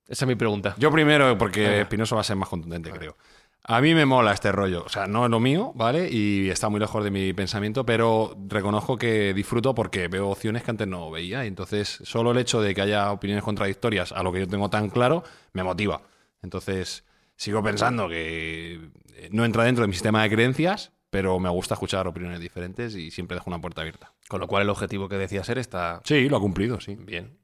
[0.07, 0.75] Esa es mi pregunta.
[0.77, 1.81] Yo primero, porque.
[1.81, 3.17] Espinoso va a ser más contundente, creo.
[3.65, 4.83] A mí me mola este rollo.
[4.85, 6.09] O sea, no es lo mío, ¿vale?
[6.11, 10.71] Y está muy lejos de mi pensamiento, pero reconozco que disfruto porque veo opciones que
[10.71, 11.45] antes no veía.
[11.45, 14.69] Y entonces, solo el hecho de que haya opiniones contradictorias a lo que yo tengo
[14.69, 15.23] tan claro,
[15.53, 16.01] me motiva.
[16.41, 17.05] Entonces,
[17.37, 18.73] sigo pensando que
[19.15, 22.95] eh, no entra dentro de mi sistema de creencias, pero me gusta escuchar opiniones diferentes
[22.95, 24.11] y siempre dejo una puerta abierta.
[24.27, 26.95] Con lo cual el objetivo que decía Ser está Sí, lo ha cumplido, sí.
[26.95, 27.37] bien.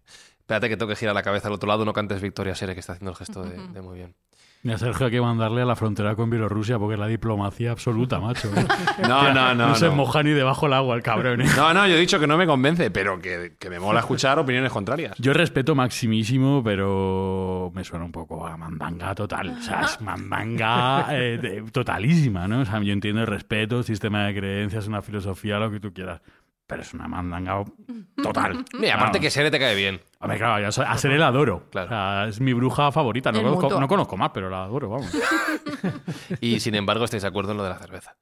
[0.50, 2.80] Espérate que tengo que girar la cabeza al otro lado, no cantes Victoria Sere, que
[2.80, 4.16] está haciendo el gesto de, de muy bien.
[4.64, 7.72] Y a Sergio hay que mandarle a la frontera con Bielorrusia porque es la diplomacia
[7.72, 8.50] absoluta, macho.
[9.08, 9.68] No, no, no.
[9.70, 9.96] No, se no.
[9.96, 11.42] moja ni debajo del agua el cabrón.
[11.42, 11.46] ¿eh?
[11.56, 14.38] No, no, yo he dicho que no me convence, pero que, que me mola escuchar
[14.40, 15.16] opiniones contrarias.
[15.20, 19.50] Yo respeto maximísimo, pero me suena un poco a mandanga total.
[19.58, 22.62] O sea, es mandanga eh, de- totalísima, ¿no?
[22.62, 26.22] O sea, yo entiendo el respeto, sistema de creencias, una filosofía, lo que tú quieras.
[26.70, 27.66] Pero es una mandanga
[28.24, 28.64] total.
[28.80, 30.00] Mira, aparte que Sere te cae bien.
[30.20, 31.68] Hombre, claro, yo a Sere la adoro.
[31.72, 31.88] Claro.
[31.88, 33.32] O sea, es mi bruja favorita.
[33.32, 35.12] No conozco, no conozco más, pero la adoro, vamos.
[36.42, 38.16] Y sin embargo, estáis de acuerdo en lo de la cerveza.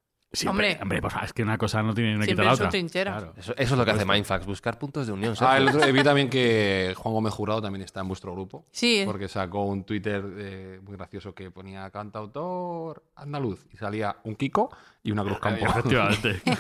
[0.47, 0.77] Hombre.
[0.81, 2.69] hombre, pues, es que una cosa no tiene ni una quita la otra.
[2.69, 3.33] Claro.
[3.37, 5.35] Eso, eso es lo que hace Mindfax, buscar puntos de unión.
[5.39, 8.65] Ah, el otro, vi también que Juan Gómez Jurado también está en vuestro grupo.
[8.71, 9.03] Sí.
[9.05, 14.69] Porque sacó un Twitter eh, muy gracioso que ponía cantautor andaluz y salía un Kiko
[15.08, 15.66] y una Cruz Campo.
[15.66, 16.41] Efectivamente.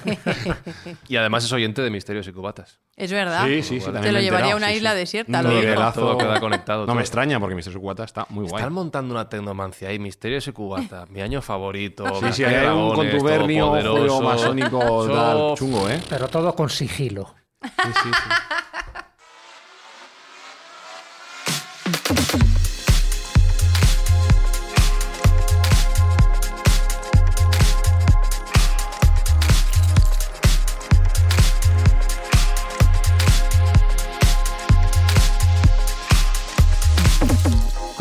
[1.09, 2.79] Y además es oyente de Misterios y Cubatas.
[2.95, 3.45] Es verdad.
[3.45, 3.91] Sí, sí, sí.
[3.91, 4.97] Te lo llevaría a una sí, isla sí.
[4.97, 5.41] desierta.
[5.41, 5.91] Lo.
[5.91, 8.61] Todo queda conectado, No me extraña porque Mister Cubata está muy guay.
[8.61, 12.05] Están montando una tecnomancia ahí, Misterios y Cubata, mi año favorito.
[12.21, 13.73] Sí, sí, hay un contubernio
[14.21, 15.99] masónico tal, chungo, ¿eh?
[16.09, 17.35] Pero todo con sigilo.
[17.61, 17.69] Sí,
[18.03, 18.29] sí, sí.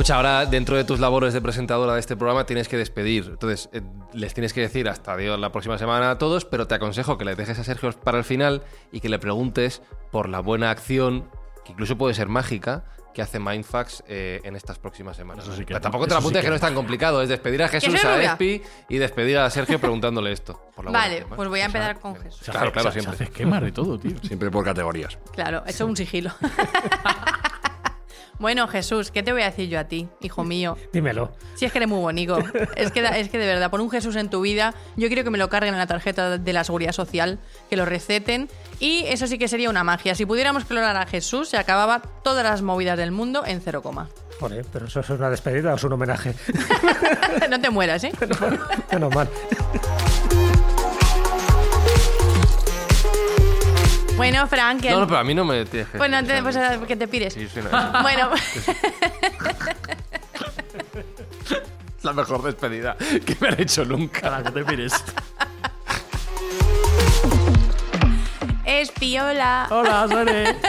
[0.06, 3.24] Escucha, ahora dentro de tus labores de presentadora de este programa tienes que despedir.
[3.28, 3.82] Entonces, eh,
[4.12, 7.24] les tienes que decir hasta adiós la próxima semana a todos, pero te aconsejo que
[7.24, 9.82] le dejes a Sergio para el final y que le preguntes
[10.12, 11.28] por la buena acción,
[11.64, 12.84] que incluso puede ser mágica,
[13.14, 15.42] que hace Mindfax eh, en estas próximas semanas.
[15.44, 16.60] Eso sí que Pero es- tampoco te la eso sí apuntes que que no es
[16.60, 18.22] tan complicado, es despedir a Jesús, a.
[18.22, 20.52] Espi y despedir a Sergio preguntándole esto.
[20.76, 22.42] por la buena Vale, acción, pues voy a empezar con Jesús.
[22.44, 23.14] Se Claro, hace- claro, se- se siempre.
[23.14, 24.16] hace esquemas de todo, tío.
[24.22, 25.18] Siempre por categorías.
[25.32, 26.30] Claro, eso es un sigilo.
[28.38, 30.76] bueno, Jesús, ¿qué te voy a decir yo a ti, hijo mío?
[30.92, 31.32] Dímelo.
[31.54, 32.38] Si es que eres muy bonito.
[32.76, 35.30] Es que, es que de verdad, por un Jesús en tu vida, yo quiero que
[35.30, 37.38] me lo carguen en la tarjeta de la seguridad social,
[37.70, 38.48] que lo receten.
[38.78, 40.14] Y eso sí que sería una magia.
[40.14, 44.08] Si pudiéramos clonar a Jesús, se acababa todas las movidas del mundo en cero coma.
[44.38, 46.34] Joder, pero eso es una despedida o es un homenaje.
[47.50, 48.12] no te mueras, ¿eh?
[48.92, 49.28] Menos mal.
[54.16, 56.56] Bueno, Frank, que- No, no, pero a mí no me tienes que bueno, te- pues,
[56.56, 57.34] eh, que te pires.
[57.34, 58.66] sí, sí, no, Bueno, es
[62.02, 64.20] la mejor despedida que me han hecho nunca.
[64.22, 64.92] Para que te mires.
[68.64, 69.66] es piola.
[69.70, 70.56] Hola, Sore.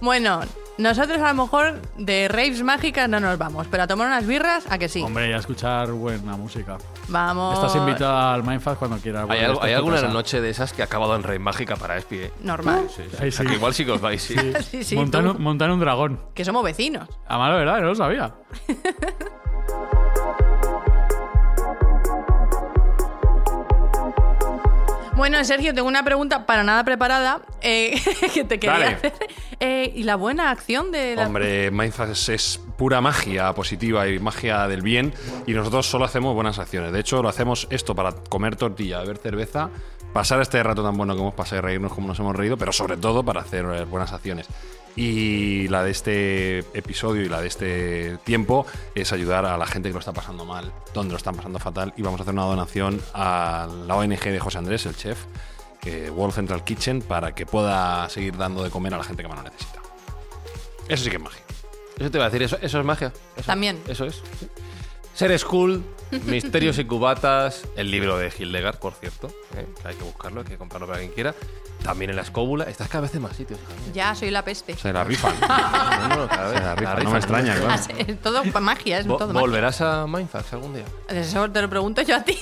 [0.00, 0.42] Bueno,
[0.78, 4.64] nosotros a lo mejor de raves mágicas no nos vamos, pero a tomar unas birras,
[4.70, 5.02] ¿a que sí?
[5.02, 6.78] Hombre, y a escuchar buena música.
[7.08, 7.54] Vamos.
[7.56, 9.26] Estás invitada al Mindfast cuando quieras.
[9.28, 10.08] ¿Hay, algo- hay alguna casa.
[10.08, 12.32] noche de esas que ha acabado en Rey Mágica para Espi, eh?
[12.42, 12.88] Normal.
[12.94, 13.16] Sí, sí.
[13.20, 13.50] Ahí O sea, sí.
[13.50, 14.36] que igual sí que os vais, sí.
[14.84, 16.20] Sí, tú, un, montan un dragón.
[16.34, 17.08] que somos vecinos.
[17.26, 18.32] A mala verdad, no lo sabía.
[25.18, 28.00] Bueno, Sergio, tengo una pregunta para nada preparada eh,
[28.34, 28.94] que te quería Dale.
[28.94, 29.12] hacer.
[29.58, 31.26] Eh, ¿Y la buena acción de la...
[31.26, 35.12] Hombre, Mindfast es pura magia positiva y magia del bien
[35.44, 36.92] y nosotros solo hacemos buenas acciones.
[36.92, 39.70] De hecho, lo hacemos esto para comer tortilla, beber cerveza,
[40.12, 42.72] pasar este rato tan bueno que hemos pasado y reírnos como nos hemos reído, pero
[42.72, 44.46] sobre todo para hacer eh, buenas acciones.
[45.00, 49.90] Y la de este episodio y la de este tiempo es ayudar a la gente
[49.90, 51.94] que lo está pasando mal, donde lo están pasando fatal.
[51.96, 55.18] Y vamos a hacer una donación a la ONG de José Andrés, el chef,
[55.86, 59.28] eh, World Central Kitchen, para que pueda seguir dando de comer a la gente que
[59.28, 59.80] más lo necesita.
[60.88, 61.42] Eso sí que es magia.
[61.96, 63.12] Eso te iba a decir, eso, eso es magia.
[63.36, 63.80] Eso- También.
[63.86, 64.16] Eso es.
[64.40, 64.48] sí.
[65.18, 65.82] Ser School,
[66.26, 69.26] Misterios y Cubatas, el libro de Hildegard, por cierto.
[69.56, 69.66] ¿eh?
[69.82, 71.34] que Hay que buscarlo, hay que comprarlo para quien quiera.
[71.82, 72.64] También en la escóbula.
[72.64, 73.92] Estás cada vez en más sitios, hija mía.
[73.92, 74.76] Ya, soy la peste.
[74.76, 75.34] Se la rifan.
[76.08, 76.58] No, no, cada vez.
[76.58, 77.82] Se la rifan, la no me extraña, claro.
[78.06, 79.40] Es todo pa- magia, es Vo- todo magia.
[79.40, 80.84] ¿Volverás a Mindfax algún día?
[81.08, 82.38] Eso te lo pregunto yo a ti.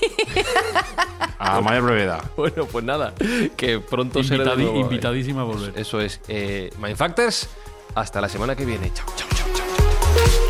[1.39, 2.23] A mayor brevedad.
[2.37, 3.15] Bueno, pues nada,
[3.57, 4.81] que pronto seré de Invitadi- nuevo, eh.
[4.83, 5.73] invitadísima a volver.
[5.77, 6.21] Eso es.
[6.29, 7.49] Eh, Mindfactors,
[7.95, 8.93] hasta la semana que viene.
[8.93, 10.46] Chao, chao, chao, chao.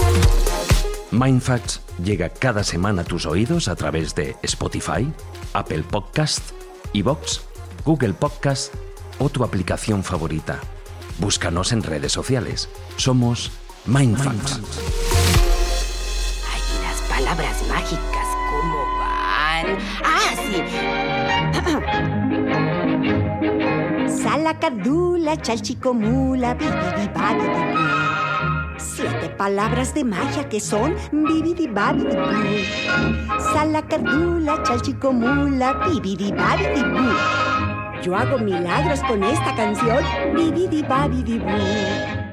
[1.17, 5.11] Mindfacts llega cada semana a tus oídos a través de Spotify,
[5.55, 6.51] Apple Podcast,
[6.93, 7.41] Evox,
[7.87, 8.75] Google Podcast
[9.19, 10.61] o tu aplicación favorita.
[11.19, 12.69] Búscanos en redes sociales.
[12.99, 13.51] Somos
[13.87, 14.61] Mindfacts.
[16.53, 19.79] Ay, las palabras mágicas, ¿cómo van?
[20.05, 20.63] Ah, sí.
[24.23, 26.59] Salacardula, chalchicomula.
[28.79, 32.13] Siete palabras de magia que son bibidibabidibú.
[33.53, 37.11] Salacardula, chalchicomula, bibidibabidibú.
[38.03, 40.05] Yo hago milagros con esta canción,
[40.35, 42.26] bibidibabidibú.